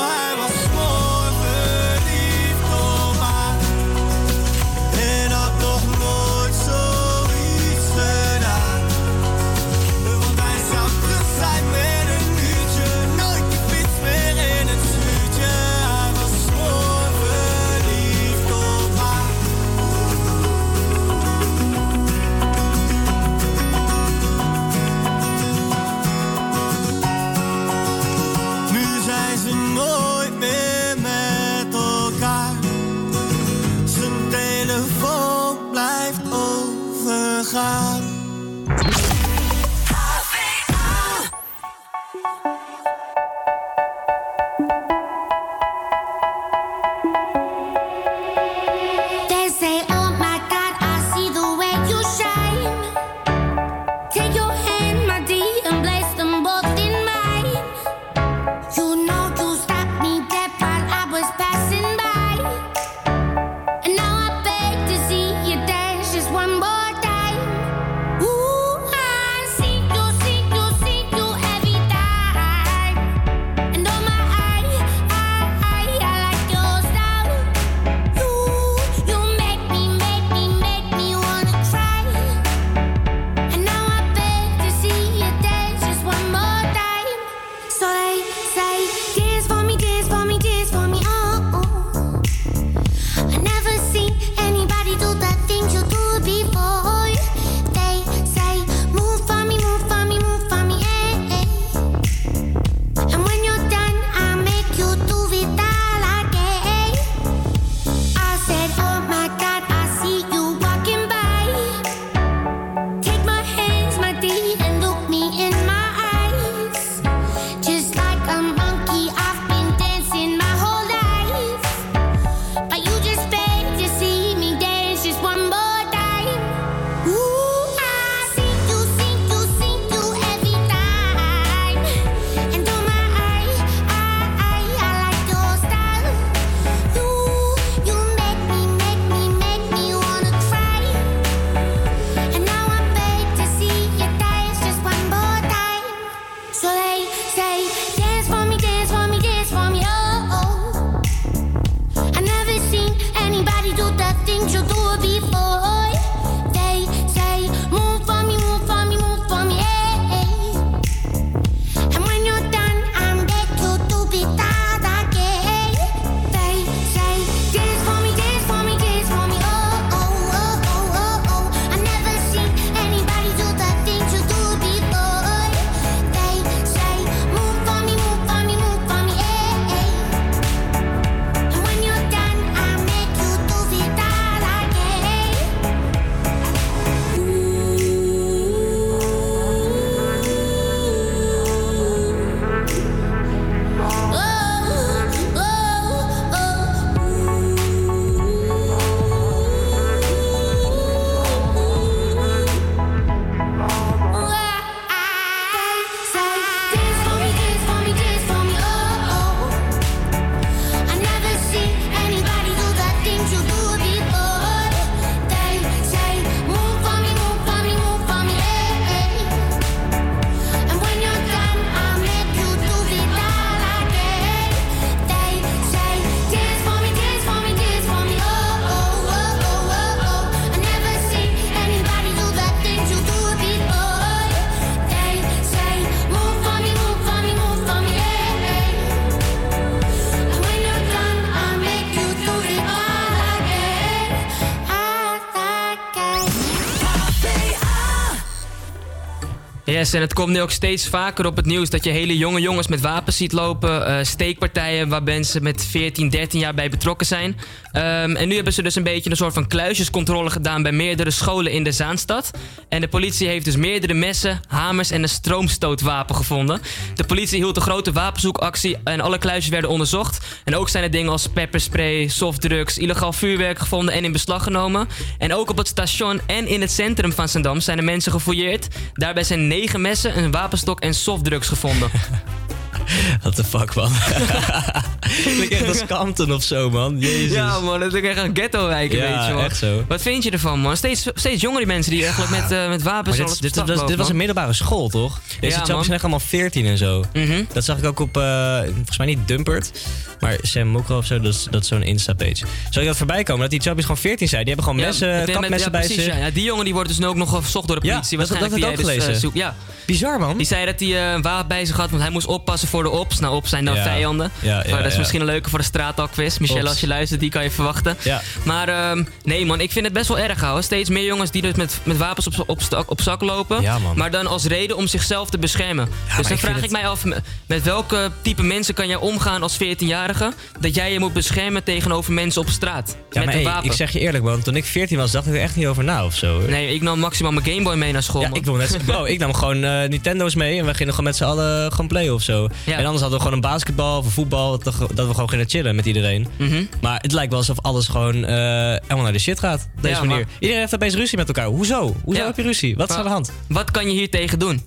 [249.94, 252.68] En het komt nu ook steeds vaker op het nieuws dat je hele jonge jongens
[252.68, 253.86] met wapens ziet lopen.
[253.86, 257.38] eh, steekpartijen waar mensen met 14, 13 jaar bij betrokken zijn.
[257.72, 261.12] Ehm, en nu hebben ze dus een beetje een soort van kluisjescontrole gedaan bij meerdere
[261.12, 262.32] scholen in de Zaanstad.
[262.76, 266.62] En de politie heeft dus meerdere messen, hamers en een stroomstootwapen gevonden.
[266.96, 270.26] De politie hield een grote wapenzoekactie en alle kluisjes werden onderzocht.
[270.44, 274.88] En ook zijn er dingen als pepperspray, softdrugs, illegaal vuurwerk gevonden en in beslag genomen.
[275.18, 278.68] En ook op het station en in het centrum van Zandam zijn er mensen gefouilleerd.
[278.94, 281.90] Daarbij zijn negen messen, een wapenstok en softdrugs gevonden.
[283.22, 283.92] What the fuck, man.
[285.24, 287.00] Klinkt echt als Compton of zo, man.
[287.00, 287.32] Jezus.
[287.32, 289.44] Ja man, dat is echt een ghetto-wijk, Ja, weet je wel.
[289.44, 289.84] echt zo.
[289.88, 290.78] Wat vind je ervan man?
[290.78, 293.98] Steeds, steeds jongere mensen die eigenlijk met, eh, met wapens Maar dit, was, dit lopen,
[293.98, 295.20] was een middelbare school, toch?
[295.40, 297.04] Deze Ja, ja, zijn echt allemaal 14 en zo.
[297.14, 297.44] Mhm.
[297.54, 299.72] Dat zag ik ook op, eh, volgens mij niet Dumpert,
[300.20, 301.20] maar Sam Mokro of zo.
[301.20, 302.46] Dat is, dat is zo'n Insta-page.
[302.70, 303.42] Zag je dat voorbij komen?
[303.42, 304.46] Dat die chubbies gewoon 14 zijn.
[304.46, 306.14] Die hebben gewoon Ja, messen, kapmessen ja, bij precies, zich.
[306.16, 306.26] Ja.
[306.26, 308.18] Ja, die jongen die wordt dus nu ook nog gezocht door de Ja, politie.
[308.18, 309.30] dat- dat ik die ook jij dus, gelezen.
[309.30, 309.56] eh, ja.
[309.86, 310.38] Bizar, man.
[310.38, 312.90] Die zei dat hij een wapen bij zich had, want hij moest oppassen voor de
[312.90, 313.20] ops.
[313.20, 313.84] Nou, ops zijn dan Ja.
[313.84, 314.32] vijanden.
[314.42, 316.38] Ja, dat is misschien een leuke voor de straatalquiz.
[316.38, 316.70] Michelle, Ops.
[316.70, 317.98] als je luistert, die kan je verwachten.
[318.44, 320.64] Maar ehm, nee man, ik vind het best wel erg houden.
[320.64, 323.64] Steeds meer jongens die dus met, met wapens op, op, op zak lopen.
[323.96, 325.90] Maar dan als reden om zichzelf te beschermen.
[326.18, 327.04] dus dan ik vraag ik mij af,
[327.48, 330.34] met- welke type mensen kan jij omgaan als 14-jarige...
[330.60, 332.90] dat jij je moet beschermen tegenover mensen op straat.
[332.90, 333.66] Ja, met maar een hey, wapen.
[333.66, 334.42] ik zeg je eerlijk, man.
[334.42, 336.40] Toen ik 14 was, dacht ik er echt niet over na of zo.
[336.40, 336.50] hoor.
[336.50, 338.22] Nee, ik nam maximaal mijn Gameboy mee naar school.
[338.22, 338.38] Ja, man.
[338.38, 341.16] ik wil net bro, ik nam gewoon eh, Nintendo's mee en we gingen gewoon met
[341.16, 342.48] z'n allen gewoon playen of zo.
[342.66, 342.78] Ja.
[342.78, 345.50] En anders hadden we gewoon een basketbal of een voetbal, dat, dat we gewoon gingen
[345.50, 346.28] chillen met iedereen.
[346.38, 346.64] Mhm.
[346.82, 348.36] Maar het lijkt wel alsof alles gewoon eh,
[348.82, 349.70] helemaal naar de shit gaat.
[349.76, 350.16] Op deze Ja, manier.
[350.26, 351.46] maar- Iedereen heeft opeens ruzie met elkaar.
[351.48, 351.96] Hoezo?
[352.04, 352.26] Hoezo Ja.
[352.26, 352.76] heb je ruzie?
[352.76, 353.32] Wat is Maar- aan de hand?
[353.48, 354.64] Wat kan je hier tegen doen?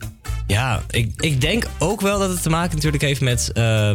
[0.46, 3.90] Ja, ik, ik denk ook wel dat het te maken natuurlijk heeft met, eh,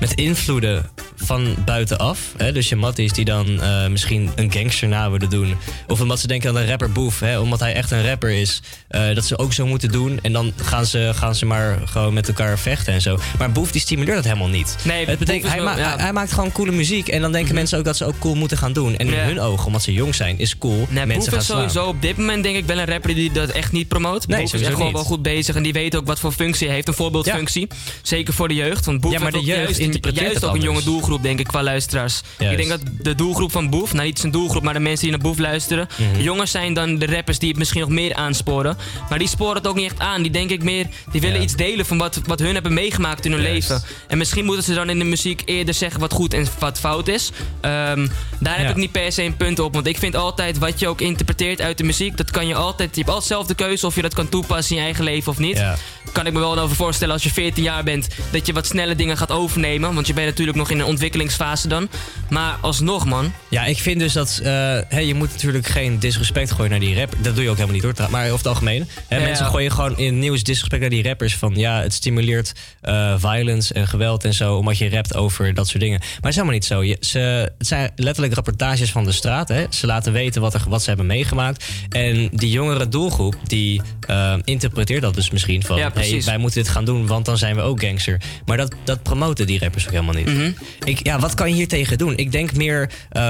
[0.00, 0.90] met invloeden
[1.24, 2.18] van buitenaf.
[2.36, 2.52] Hè?
[2.52, 5.56] Dus je matties die dan eh, misschien een gangster na willen doen.
[5.86, 7.20] Of omdat ze denken aan een rapper Boef.
[7.20, 7.38] Hè?
[7.38, 8.60] Omdat hij echt een rapper is.
[8.88, 10.18] eh, dat ze ook zo moeten doen.
[10.22, 13.18] En dan gaan ze, gaan ze maar gewoon met elkaar vechten en zo.
[13.38, 14.76] Maar Boef die stimuleert dat helemaal niet.
[14.84, 15.96] Nee, het betekent, is hij, wel- ma- ja.
[15.98, 17.08] hij, maakt gewoon coole muziek.
[17.08, 18.96] En dan denken mensen ook dat ze ook cool moeten gaan doen.
[18.96, 20.86] En in hun ogen, omdat ze jong zijn, is cool.
[20.88, 23.32] Nee, mensen Boef gaan is sowieso op dit moment denk ik wel een rapper die
[23.32, 24.26] dat echt niet promoot.
[24.26, 26.66] Nee, Boef is echt gewoon wel goed bezig en die weet ook wat voor functie
[26.66, 26.88] hij heeft.
[26.88, 27.68] Een voorbeeldfunctie.
[28.02, 28.84] Zeker voor de jeugd.
[28.84, 30.84] Want Boef Ja, maar heeft de ook jeugd juist, interpreteert juist ook een jonge anders.
[31.12, 32.20] Doelgroep denk ik qua luisteraars.
[32.38, 32.58] Juist.
[32.60, 35.10] Ik denk dat de doelgroep van Boef, nou niet zijn doelgroep, maar de mensen die
[35.10, 35.88] naar Boef luisteren.
[36.12, 36.20] Mhm.
[36.20, 38.76] Jongens zijn dan de rappers die het misschien nog meer aansporen.
[39.08, 40.22] Maar die sporen het ook niet echt aan.
[40.22, 41.42] Die denk ik meer, die willen Ja.
[41.42, 43.68] iets delen van wat, wat hun hebben meegemaakt in hun Juist.
[43.68, 43.84] leven.
[44.08, 47.08] En misschien moeten ze dan in de muziek eerder zeggen wat goed en wat fout
[47.08, 47.30] is.
[47.60, 48.08] Ehm,
[48.40, 48.70] daar heb Ja.
[48.70, 49.74] ik niet per se een punt op.
[49.74, 52.90] Want ik vind altijd wat je ook interpreteert uit de muziek, dat kan je altijd.
[52.94, 55.32] Je hebt altijd zelf de keuze of je dat kan toepassen in je eigen leven
[55.32, 55.56] of niet.
[55.56, 55.76] Ja.
[56.12, 58.94] Kan ik me wel over voorstellen als je 14 jaar bent, dat je wat snelle
[58.94, 59.94] dingen gaat overnemen.
[59.94, 61.88] Want je bent natuurlijk nog in een ontwikkelingsfase dan.
[62.30, 63.32] Maar alsnog, man.
[63.50, 64.40] Ja, ik vind dus dat...
[64.42, 64.50] eh,
[64.88, 67.22] hè, je moet natuurlijk geen disrespect gooien naar die rapper.
[67.22, 68.10] Dat doe je ook helemaal niet hoor.
[68.10, 68.88] Maar over het algemeen.
[69.08, 69.50] Hè, Ja, mensen ja.
[69.50, 71.36] gooien gewoon in het nieuws disrespect naar die rappers.
[71.36, 74.56] Van ja, het stimuleert eh, violence en geweld en zo.
[74.56, 75.98] Omdat je rapt over dat soort dingen.
[75.98, 76.82] Maar het is helemaal niet zo.
[76.82, 77.18] Je, ze,
[77.58, 79.48] het zijn letterlijk rapportages van de straat.
[79.48, 79.64] Hè.
[79.70, 81.64] Ze laten weten wat, er, wat ze hebben meegemaakt.
[81.88, 85.76] En die jongere doelgroep, die eh, interpreteert dat dus misschien van...
[85.76, 88.20] Ja, hey, wij moeten dit gaan doen, want dan zijn we ook gangster.
[88.46, 90.26] Maar dat, dat promoten die rappers ook helemaal niet.
[90.26, 90.50] Mhm.
[90.84, 92.16] Ik, ja, wat kan je hier tegen doen?
[92.16, 92.90] Ik denk meer...
[93.10, 93.22] eh,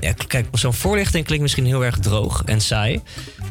[0.00, 3.00] ja, kijk, zo'n voorlichting klinkt misschien heel erg droog en saai.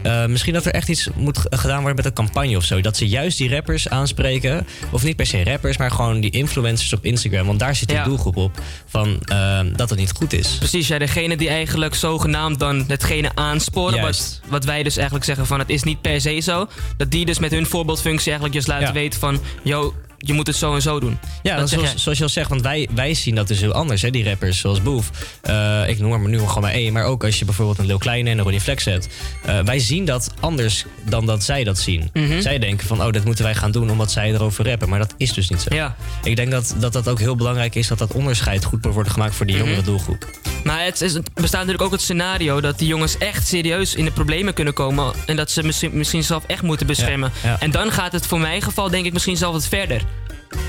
[0.01, 2.81] Eh, misschien dat er echt iets moet gedaan worden met een campagne of zo.
[2.81, 4.67] Dat ze juist die rappers aanspreken.
[4.91, 7.45] Of niet per se rappers, maar gewoon die influencers op Instagram.
[7.47, 8.03] Want daar zit die Ja.
[8.03, 8.61] doelgroep op.
[8.85, 10.55] Van eh, dat het niet goed is.
[10.57, 13.95] Precies, ja, degene die eigenlijk zogenaamd dan hetgene aansporen.
[13.95, 14.39] Juist.
[14.41, 16.67] Wat, wat wij dus eigenlijk zeggen van het is niet per se zo.
[16.97, 18.93] Dat die dus met hun voorbeeldfunctie eigenlijk just laten Ja.
[18.93, 19.39] weten van...
[19.63, 21.19] Yo, je moet het zo en zo doen.
[21.43, 24.01] Ja, Dat zoals, zoals je al zegt, want wij, wij zien dat dus heel anders,
[24.01, 25.09] hè, die rappers zoals Boef.
[25.41, 27.97] Eh, ik noem hem nu gewoon maar één, maar ook als je bijvoorbeeld een Lil
[27.97, 29.07] Kleine en een Ronnie Flex hebt.
[29.45, 32.09] Eh, wij zien dat anders dan dat zij dat zien.
[32.13, 32.41] Mhm.
[32.41, 34.89] Zij denken van, oh, dat moeten wij gaan doen omdat zij erover rappen.
[34.89, 35.75] Maar dat is dus niet zo.
[35.75, 35.95] Ja.
[36.23, 39.35] Ik denk dat, dat dat ook heel belangrijk is dat dat onderscheid goed worden gemaakt
[39.35, 39.65] voor die Mhm.
[39.65, 40.27] jongere doelgroep.
[40.63, 44.05] Maar het, is, het bestaat natuurlijk ook het scenario dat die jongens echt serieus in
[44.05, 45.13] de problemen kunnen komen.
[45.25, 47.31] En dat ze misschien, misschien zelf echt moeten beschermen.
[47.43, 47.59] Ja, ja.
[47.59, 50.01] En dan gaat het voor mijn geval denk ik misschien zelf wat verder.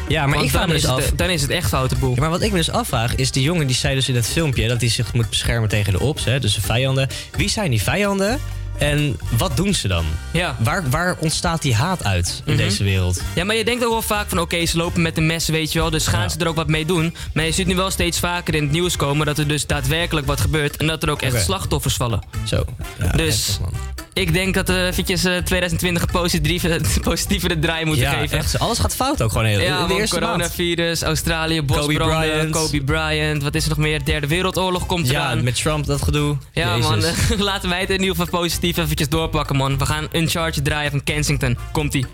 [0.08, 1.10] Ja, maar Want ik vraag dan, me is dus het, af.
[1.16, 2.14] dan is het echt foute boel.
[2.14, 4.26] Ja, maar wat ik me dus afvraag is, die jongen die zei dus in het
[4.26, 7.08] filmpje dat hij zich moet beschermen tegen de ops, hè, dus de vijanden.
[7.36, 8.40] Wie zijn die vijanden
[8.78, 10.04] en wat doen ze dan?
[10.32, 10.56] Ja.
[10.58, 12.62] Waar, waar ontstaat die haat uit in Mhm.
[12.62, 13.22] deze wereld?
[13.34, 15.72] Ja, maar je denkt ook wel vaak van oké, ze lopen met een mes, weet
[15.72, 15.90] je wel.
[15.90, 16.28] Dus gaan Ja.
[16.28, 17.14] ze er ook wat mee doen.
[17.32, 20.26] Maar je ziet nu wel steeds vaker in het nieuws komen dat er dus daadwerkelijk
[20.26, 20.76] wat gebeurt.
[20.76, 22.20] En dat er ook echt slachtoffers vallen.
[22.44, 22.64] Zo.
[22.98, 23.97] Ja, Dus heftig.
[24.20, 28.38] Ik denk dat we eventjes eh, 2020 een positieve, positievere draai moeten ja, geven.
[28.38, 28.58] echt.
[28.58, 29.60] Alles gaat fout ook gewoon heel.
[29.60, 30.32] Ja, de eerste maand.
[30.32, 32.84] coronavirus, Australië, bosbranden, Kobe Kobe Bryant.
[32.84, 33.42] Bryant.
[33.42, 34.04] Wat is er nog meer?
[34.04, 35.44] Derde Wereldoorlog komt Ja, eraan.
[35.44, 36.36] met Trump dat gedoe.
[36.52, 36.88] Ja, Jezus.
[37.28, 37.38] man.
[37.50, 39.78] laten wij het in ieder geval positief eventjes doorpakken, man.
[39.78, 41.56] We gaan Uncharted draaien van Kensington.
[41.72, 42.06] Komt-ie.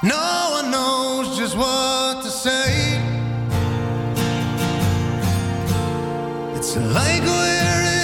[0.00, 0.16] No
[0.58, 2.98] one knows just what to say.
[6.56, 8.03] It's like we're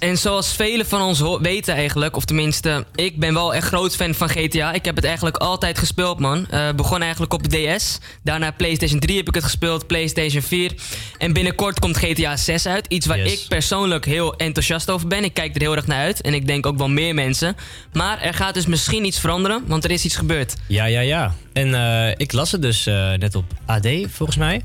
[0.00, 3.96] Yes, en zoals velen van ons weten eigenlijk, of tenminste, ik ben wel echt groot
[3.96, 4.72] fan van GTA.
[4.72, 6.46] Ik heb het eigenlijk altijd gespeeld, man.
[6.50, 7.98] Eh begon eigenlijk op de DS.
[8.22, 10.72] Daarna PlayStation 3 heb ik het gespeeld, PlayStation 4.
[11.18, 12.86] En binnenkort komt GTA 6 uit.
[12.88, 13.32] Iets waar Yes.
[13.32, 15.24] ik persoonlijk heel enthousiast over ben.
[15.24, 16.20] Ik kijk er heel erg naar uit.
[16.20, 17.56] En ik denk ook wel meer mensen.
[17.92, 20.54] Maar er gaat dus misschien iets veranderen, want er is iets gebeurd.
[20.66, 21.34] Ja, ja, ja.
[21.58, 24.62] En eh, ik las het dus eh, net op AD, volgens mij.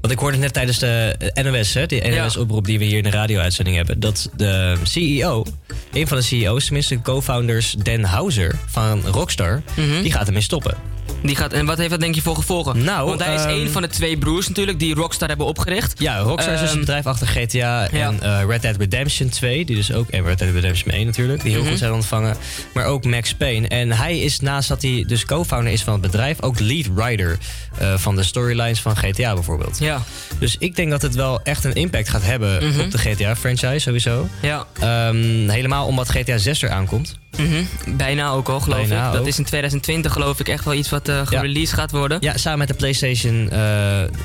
[0.00, 2.96] Want ik hoorde het net tijdens de eh, NOS, hè, die NOS-oproep die we hier
[2.96, 4.00] in de radio-uitzending hebben.
[4.00, 5.44] Dat de CEO,
[5.92, 9.62] een van de CEO's, tenminste de co-founders, Dan Houser van Rockstar,
[10.02, 10.76] die gaat ermee stoppen.
[11.22, 12.84] Die gaat, en wat heeft dat denk je voor gevolgen?
[12.84, 16.00] Nou, Want hij is ehm, een van de twee broers natuurlijk die Rockstar hebben opgericht.
[16.00, 18.12] Ja, Rockstar is dus Ehm, het bedrijf achter GTA ja.
[18.20, 19.64] en Red Dead Redemption 2.
[19.64, 21.68] Die dus ook, en Red Dead Redemption 1 natuurlijk, die heel Mhm.
[21.70, 22.36] goed zijn ontvangen.
[22.74, 23.68] Maar ook Max Payne.
[23.68, 27.38] En hij is naast dat hij dus co-founder is van het bedrijf, ook lead writer
[27.78, 29.78] eh, van de storylines van GTA bijvoorbeeld.
[29.78, 30.02] Ja.
[30.38, 32.80] Dus ik denk dat het wel echt een impact gaat hebben Mhm.
[32.80, 34.28] op de GTA-franchise sowieso.
[34.40, 34.66] Ja.
[34.80, 37.18] Ehm, helemaal omdat GTA 6 eraan komt.
[37.36, 37.96] Mhm.
[37.96, 39.12] Bijna ook al, geloof Bijna ik.
[39.12, 39.26] Dat ook.
[39.26, 42.18] is in 2020 geloof ik echt wel iets wat eh gereleased gaat worden.
[42.20, 43.58] Ja, samen met de PlayStation, eh,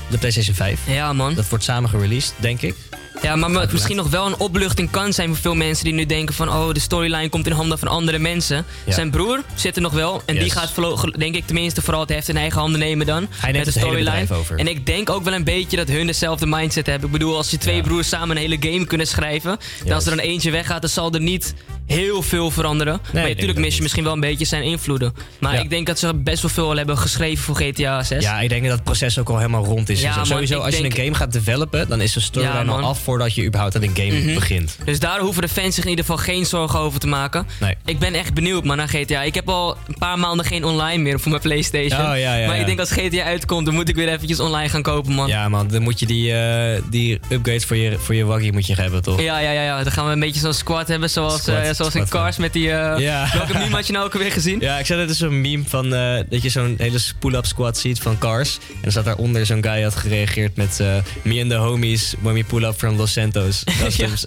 [0.10, 0.80] de PlayStation 5.
[0.88, 1.34] Ja, man.
[1.34, 2.76] Dat wordt samen gereleased, denk ik.
[3.22, 6.06] Ja, maar wat misschien nog wel een opluchting kan zijn voor veel mensen die nu
[6.06, 6.50] denken van...
[6.50, 8.66] oh, de storyline komt in handen van andere mensen.
[8.86, 8.94] Ja.
[8.94, 10.22] Zijn broer zit er nog wel.
[10.26, 10.74] En die gaat,
[11.18, 13.28] denk ik, tenminste vooral het heft in eigen handen nemen dan.
[13.30, 14.28] Hij neemt met de het storyline.
[14.56, 17.06] En ik denk ook wel een beetje dat hun dezelfde mindset hebben.
[17.06, 19.58] Ik bedoel, als je twee broers samen een hele game kunnen schrijven...
[19.86, 21.54] en als er dan eentje weggaat, dan zal er niet
[21.96, 23.02] heel veel veranderen.
[23.14, 25.14] maar natuurlijk mis je misschien wel een beetje zijn invloeden.
[25.40, 25.60] Maar Ja.
[25.62, 28.24] ik denk dat ze best wel veel al hebben geschreven voor GTA 6.
[28.24, 30.02] Ja, ik denk dat het proces ook al helemaal rond is.
[30.02, 32.84] Ja, man, Sowieso, als je een game gaat developen, dan is de storyline Ja, al
[32.84, 34.34] af voordat je überhaupt aan een game Mhm.
[34.34, 34.78] begint.
[34.86, 37.48] Dus daar hoeven de fans zich in ieder geval geen zorgen over te maken.
[37.60, 37.76] Nee.
[37.86, 39.22] Ik ben echt benieuwd man, naar GTA.
[39.22, 42.12] Ik heb al een paar maanden geen online meer voor mijn Playstation.
[42.12, 44.82] Oh, ja, maar ik denk als GTA uitkomt, dan moet ik weer eventjes online gaan
[44.82, 45.28] kopen man.
[45.28, 48.68] Ja, man, dan moet je die, eh, die upgrades voor je, voor je waggie moet
[48.68, 49.22] je hebben, toch?
[49.22, 49.84] Ja, ja, ja, ja.
[49.84, 52.38] Dan gaan we een beetje zo'n squad hebben, zoals, Squad, eh, zoals in squad, Cars
[52.38, 52.72] met die...
[52.72, 53.30] eh Ja.
[53.38, 54.60] Welke meme had je nou ook alweer gezien?
[54.60, 57.78] Ja, ik zag net dus zo'n meme van eh, dat je zo'n hele pull-up squad
[57.78, 58.58] ziet van Cars.
[58.68, 62.34] En dan staat daaronder zo'n guy had gereageerd met eh, Me and the homies when
[62.34, 63.64] we pull up from Los Santos.
[63.84, 64.24] Customs.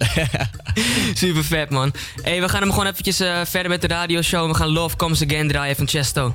[1.14, 1.92] Super vet man.
[2.22, 4.50] Hey, we gaan hem gewoon eventjes eh, verder met de radioshow.
[4.50, 6.34] We gaan Love Comes Again draaien van Chesto.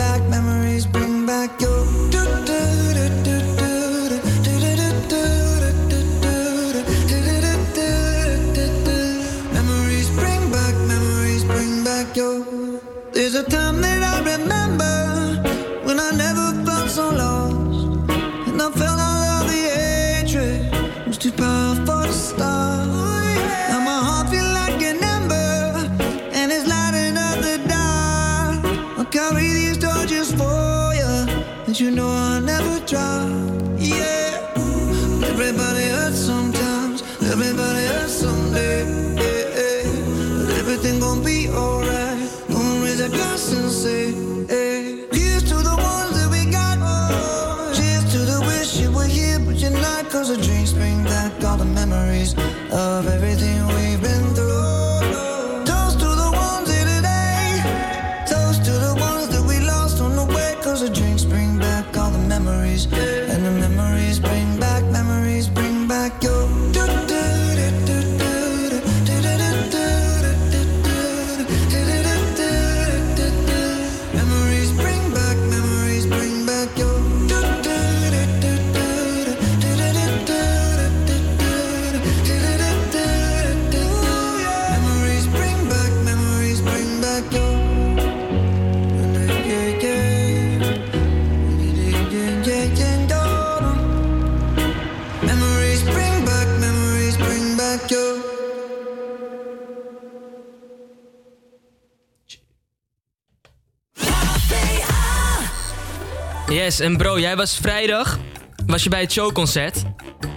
[106.63, 108.19] Yes, en bro, jij was vrijdag,
[108.65, 109.83] was je bij het showconcert.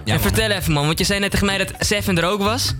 [0.05, 2.73] en vertel even man, want je zei net tegen mij dat Seven er ook was.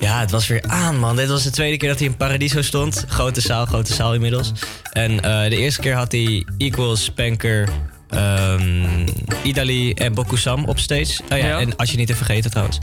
[0.00, 1.16] Ja, het was weer aan, man.
[1.16, 3.04] Dit was de tweede keer dat hij in Paradiso stond.
[3.08, 4.52] Grote zaal, grote zaal inmiddels.
[4.92, 7.68] En eh, de eerste keer had hij Equals, Spanker,
[8.10, 9.06] ehm
[9.42, 11.20] Idali en Bokusam op stage.
[11.32, 11.58] Oh ja, Ja.
[11.60, 12.78] en als je niet te vergeten trouwens.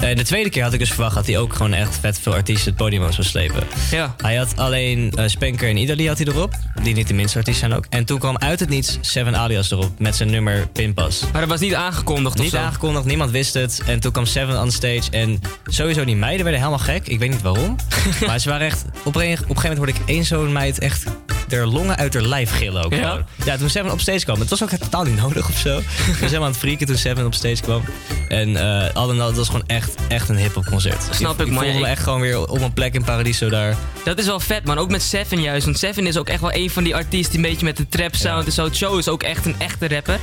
[0.00, 2.34] En de tweede keer had ik dus verwacht dat hij ook gewoon echt vet veel
[2.34, 3.62] artiesten het podium op zou slepen.
[3.90, 4.14] Ja.
[4.22, 6.54] Hij had alleen eh, Spanker en Idali had hij erop.
[6.82, 7.86] Die niet de minste artiest zijn ook.
[7.88, 11.22] En toen kwam uit het niets Seven Alias erop met zijn nummer Pinpas.
[11.32, 12.56] Maar dat was niet aangekondigd of Niet zo?
[12.58, 13.82] aangekondigd, niemand wist het.
[13.86, 15.02] En toen kwam Seven on stage.
[15.10, 17.06] En sowieso die meiden werden helemaal gek.
[17.08, 17.76] Ik weet niet waarom.
[18.26, 18.84] maar ze waren echt...
[19.04, 21.04] Op een, op een gegeven moment hoorde ik één zo'n meid echt...
[21.52, 23.24] haar longen uit haar lijf gillen ook Ja?
[23.56, 24.40] toen Seven op stage kwam.
[24.40, 25.74] Het was ook totaal niet nodig of zo.
[26.06, 27.82] Was helemaal aan het freaken toen Seven op stage kwam.
[28.28, 31.02] En eh al het was gewoon echt, echt een hip-hop concert.
[31.10, 31.62] Snap ik, ik man.
[31.64, 33.76] voelde me Ik- echt gewoon weer op een plek in Paradiso daar.
[34.04, 34.78] Dat is wel vet, man.
[34.78, 35.64] Ook met Seven juist.
[35.64, 37.88] Want Seven is ook echt wel een van die artiesten die een beetje met de
[37.88, 38.68] trap sound en zo.
[38.68, 40.18] Joe is ook echt een echte rapper.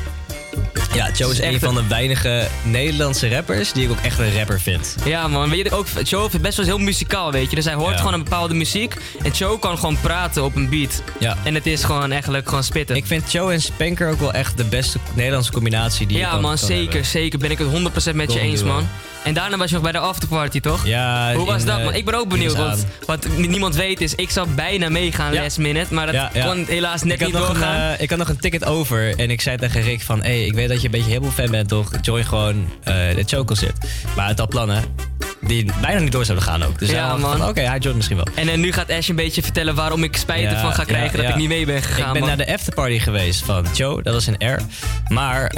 [0.93, 4.35] Ja, Joe is echt een van de weinige Nederlandse rappers die ik ook echt een
[4.37, 4.95] rapper vind.
[5.05, 5.49] Ja, man.
[5.49, 7.55] Weet je, ook, Joe is best wel heel muzikaal, weet je.
[7.55, 7.97] Dus hij hoort Ja.
[7.97, 8.95] gewoon een bepaalde muziek.
[9.23, 11.01] En Joe kan gewoon praten op een beat.
[11.19, 11.37] Ja.
[11.43, 12.95] En het is gewoon eigenlijk gewoon spitten.
[12.95, 16.29] Ik vind Joe en Spanker ook wel echt de beste Nederlandse combinatie die je ja,
[16.29, 16.49] kan- man.
[16.57, 17.05] kan zeker, hebben.
[17.05, 17.39] zeker.
[17.39, 18.73] Ben ik het 100% met je eens, duo.
[18.73, 18.87] man.
[19.25, 20.85] En daarna was je nog bij de afterparty, toch?
[20.85, 21.93] Ja, Hoe was in, dat, man?
[21.93, 22.55] Ik ben ook benieuwd.
[22.55, 25.41] Want wat ni- niemand weet is, ik zou bijna meegaan Ja.
[25.41, 25.93] last minute.
[25.93, 26.45] Maar dat Ja, ja.
[26.45, 27.91] kon helaas net ik niet een, doorgaan.
[27.93, 30.21] eh, ik had nog een ticket over en ik zei tegen Rick van...
[30.21, 31.91] Hé, hey, ik weet dat je een beetje hiphop fan bent, toch?
[32.01, 33.77] Join gewoon eh het showconcert.
[34.15, 34.83] Maar het had plannen.
[35.41, 36.79] die bijna niet door zouden gaan ook.
[36.79, 37.47] Dus Ja, man.
[37.47, 38.27] Oké, hij joint misschien wel.
[38.35, 41.29] En, eh, nu gaat Ash een beetje vertellen waarom ik spijt ervan ga krijgen dat
[41.29, 42.07] ik niet mee ben gegaan.
[42.07, 42.37] Ik ben man.
[42.37, 44.61] naar de afterparty geweest van Joe, dat was in Air.
[45.07, 45.51] Maar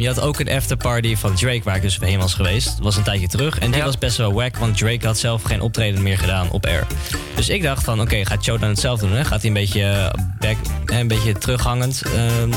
[0.00, 2.66] je had ook een afterparty van Drake, waar ik dus heen was geweest.
[2.66, 3.58] Dat was een tijdje terug.
[3.58, 3.84] En die Ja.
[3.86, 6.86] was best wel wack, want Drake had zelf geen optreden meer gedaan op Air.
[7.34, 9.16] Dus ik dacht van, oké, gaat Joe dan hetzelfde doen?
[9.16, 9.24] Hè?
[9.24, 10.56] Gaat hij een beetje, eh, back,
[10.86, 12.12] een beetje terughangend eh,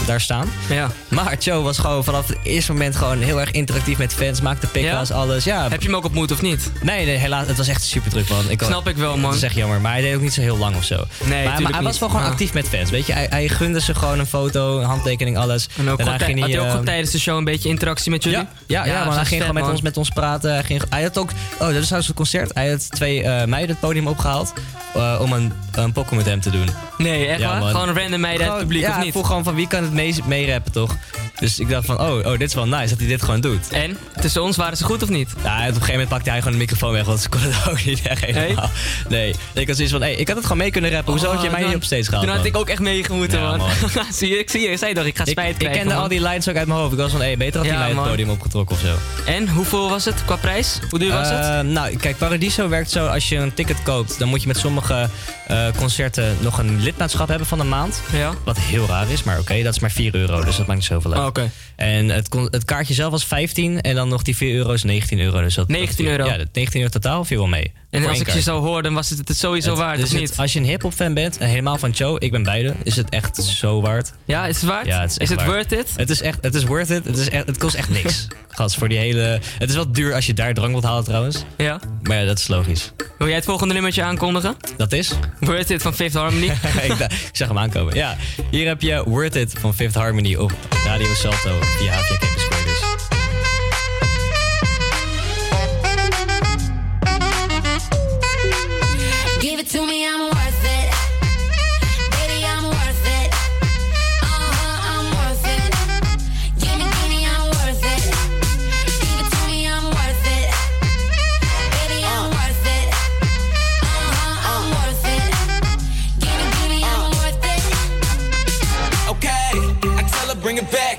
[0.05, 0.47] daar staan?
[0.69, 0.89] Ja.
[1.07, 4.41] Maar Joe was gewoon vanaf het eerste moment gewoon heel erg interactief met fans.
[4.41, 5.43] Maakte pickles, alles.
[5.43, 5.69] Ja.
[5.69, 6.71] Heb je hem ook ontmoet of niet?
[6.81, 7.47] Nee, nee, helaas.
[7.47, 8.49] Het was echt super druk, man.
[8.49, 9.21] Ik Snap ik wel, man.
[9.29, 9.81] Dat is echt jammer.
[9.81, 10.95] Maar hij deed ook niet zo heel lang of zo.
[10.95, 12.29] maar, maar tuurlijk hij was wel gewoon Ja.
[12.31, 12.89] actief met fans.
[12.89, 15.67] Weet je, hij, hij gunde ze gewoon een foto, een handtekening, alles.
[15.77, 18.11] En ook Daarna ging had hij ook eh, gewoon tijdens de show een beetje interactie
[18.11, 18.39] met jullie?
[18.39, 20.34] ja, ja, ja, maar hij ging gewoon met ons, met ons praten.
[20.43, 22.51] Hij, ging, hij had ook, oh, dat is trouwens het concert.
[22.53, 24.53] Hij had twee eh, meiden het podium opgehaald
[24.93, 26.69] eh, om een, een pokken met hem te doen.
[26.97, 27.61] Nee, echt waar?
[27.61, 29.05] Gewoon een random meiden uit het publiek, ja, of niet?
[29.05, 30.95] ik vroeg gewoon van wie kan het mee- meerappen, toch?
[31.39, 33.69] Dus ik dacht van, oh, oh, dit is wel nice dat hij dit gewoon doet.
[33.71, 33.97] En?
[34.21, 35.29] Tussen ons waren ze goed of niet?
[35.43, 37.69] Ja, op een gegeven moment pakte hij gewoon de microfoon weg, want ze konden het
[37.71, 38.69] ook niet echt helemaal.
[39.09, 41.11] Nee, ik had zoiets van, hey, ik had het gewoon mee kunnen rappen.
[41.13, 42.25] Hoezo had je mij dan- niet op stage gehaald?
[42.25, 43.57] Toen had ik ook echt meegemoeten, Ja, man.
[43.57, 43.69] man.
[44.13, 45.77] zie je, ik zie je, ik zei toch, ik ga Ik, spijt ik krijgen.
[45.79, 46.03] kende man.
[46.03, 46.91] al die lines ook uit mijn hoofd.
[46.93, 48.95] Ik was van, hé, beter had hij mij het podium opgetrokken of zo.
[49.31, 50.79] En, hoeveel was het qua prijs?
[50.89, 51.39] Hoe duur was het?
[51.39, 53.05] Eh, nou, kijk, Paradiso werkt zo.
[53.07, 55.09] Als je een ticket koopt, dan moet je met sommige
[55.47, 58.01] eh, concerten nog een lidmaatschap hebben van een maand.
[58.13, 58.33] Ja.
[58.43, 60.43] Wat heel raar is, maar oké, dat is maar 4 euro.
[60.43, 61.21] Dus dat maakt niet zoveel uit.
[61.21, 61.49] Oh, oké.
[61.75, 65.19] En het, het kaartje zelf was 15 en dan nog die 4 euro is 19
[65.19, 65.41] euro.
[65.41, 66.25] Dus dat, 19 dat- euro?
[66.29, 67.71] Ja, dat 19 euro totaal viel wel mee.
[67.95, 70.11] En als ik je zo hoor, dan was het het sowieso Het- waard, dus of
[70.11, 70.37] het- niet?
[70.37, 73.09] als je een hip-hop fan bent, en helemaal van Joe, ik ben beide, is het
[73.09, 74.11] echt zo waard.
[74.25, 74.85] Ja, is het waard?
[74.85, 75.49] Ja, het is, het waard.
[75.49, 75.87] worth it?
[75.95, 77.05] Het is echt, het is worth it.
[77.05, 78.27] Het, is echt, het kost echt niks.
[78.57, 79.39] Gast, voor die hele.
[79.57, 81.43] Het is wel duur als je daar drank wilt halen trouwens.
[81.57, 81.79] Ja.
[82.01, 82.91] Maar ja, dat is logisch.
[83.17, 84.55] Wil jij het volgende nummertje aankondigen?
[84.77, 85.11] Dat is?
[85.39, 86.45] Worth it van Fifth Harmony.
[86.89, 87.95] ik, ik zag hem aankomen.
[87.95, 88.17] Ja,
[88.51, 90.51] hier heb je Worth It van Fifth Harmony op
[90.85, 92.34] Radio Salto via HVA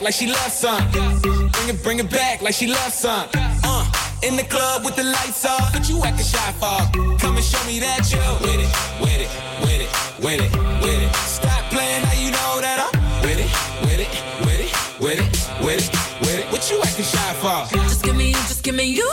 [0.07, 0.89] like she loves some.
[0.93, 3.28] Bring it, bring it back like she loves some.
[3.35, 3.85] Uh,
[4.23, 6.78] in the club with the lights off, but you acting shy for.
[7.19, 8.70] Come and show me that you with it,
[9.03, 9.31] with it,
[9.66, 9.91] with it,
[10.23, 11.12] with it, with it.
[11.27, 12.95] Stop playing now you know that I'm
[13.27, 13.51] with it,
[13.83, 14.11] with it,
[14.47, 14.70] with it,
[15.03, 16.53] with it, with it, with it.
[16.53, 17.66] What you acting shy for?
[17.74, 19.11] Just give me you, just give me you,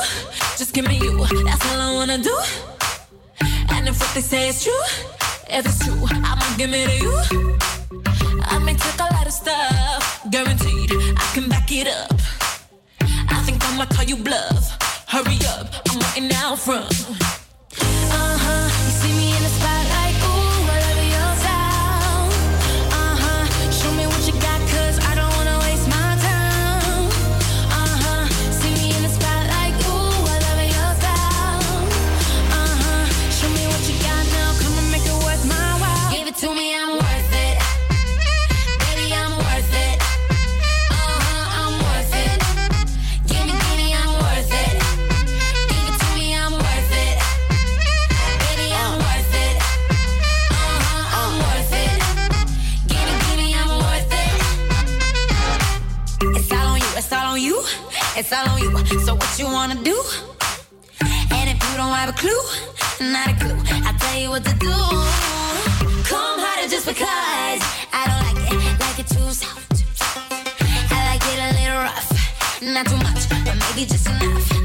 [0.59, 1.17] just give me you.
[1.43, 2.37] That's all I wanna do.
[3.73, 4.85] And if what they say is true,
[5.49, 7.57] if it's true, I'ma give it to you.
[8.45, 12.13] I may take a lot of stuff, guaranteed I can back it up.
[13.29, 14.77] I think I'ma call you bluff.
[15.07, 17.22] Hurry up, I'm waiting out front.
[58.15, 58.69] It's all on you.
[58.99, 59.99] So what you wanna do?
[61.31, 62.41] And if you don't have a clue,
[63.11, 64.71] not a clue, I'll tell you what to do.
[66.05, 67.59] Come harder just because
[67.91, 69.83] I don't like it, like it too soft.
[70.91, 74.62] I like it a little rough, not too much, but maybe just enough.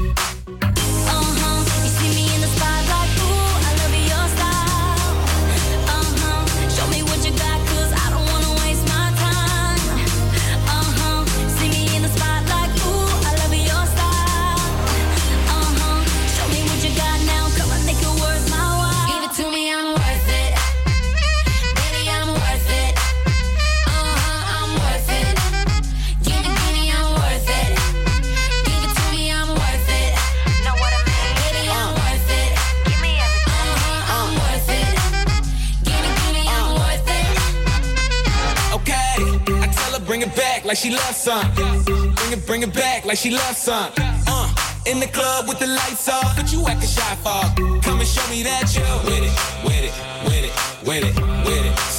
[40.79, 41.53] She loves some.
[41.55, 43.91] Bring it, bring it back like she loves some.
[43.97, 44.53] Uh,
[44.85, 47.43] in the club with the lights off, but you acting shy for.
[47.81, 49.35] Come and show me that you with it,
[49.65, 49.93] with it,
[50.23, 51.98] with it, with it, with it.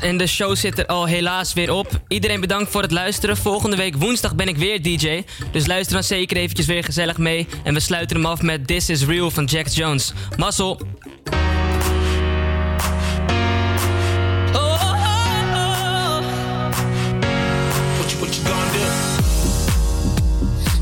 [0.00, 2.00] En de show zit er al helaas weer op.
[2.08, 3.36] Iedereen bedankt voor het luisteren.
[3.36, 5.24] Volgende week woensdag ben ik weer DJ.
[5.52, 7.46] Dus luister dan zeker eventjes weer gezellig mee.
[7.64, 10.12] En we sluiten hem af met This Is Real van Jack Jones.
[10.36, 10.80] Mazzel!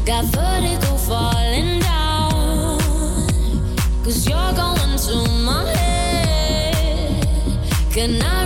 [0.06, 2.78] got vertigo falling down
[4.26, 5.64] you're going to my
[7.94, 8.37] head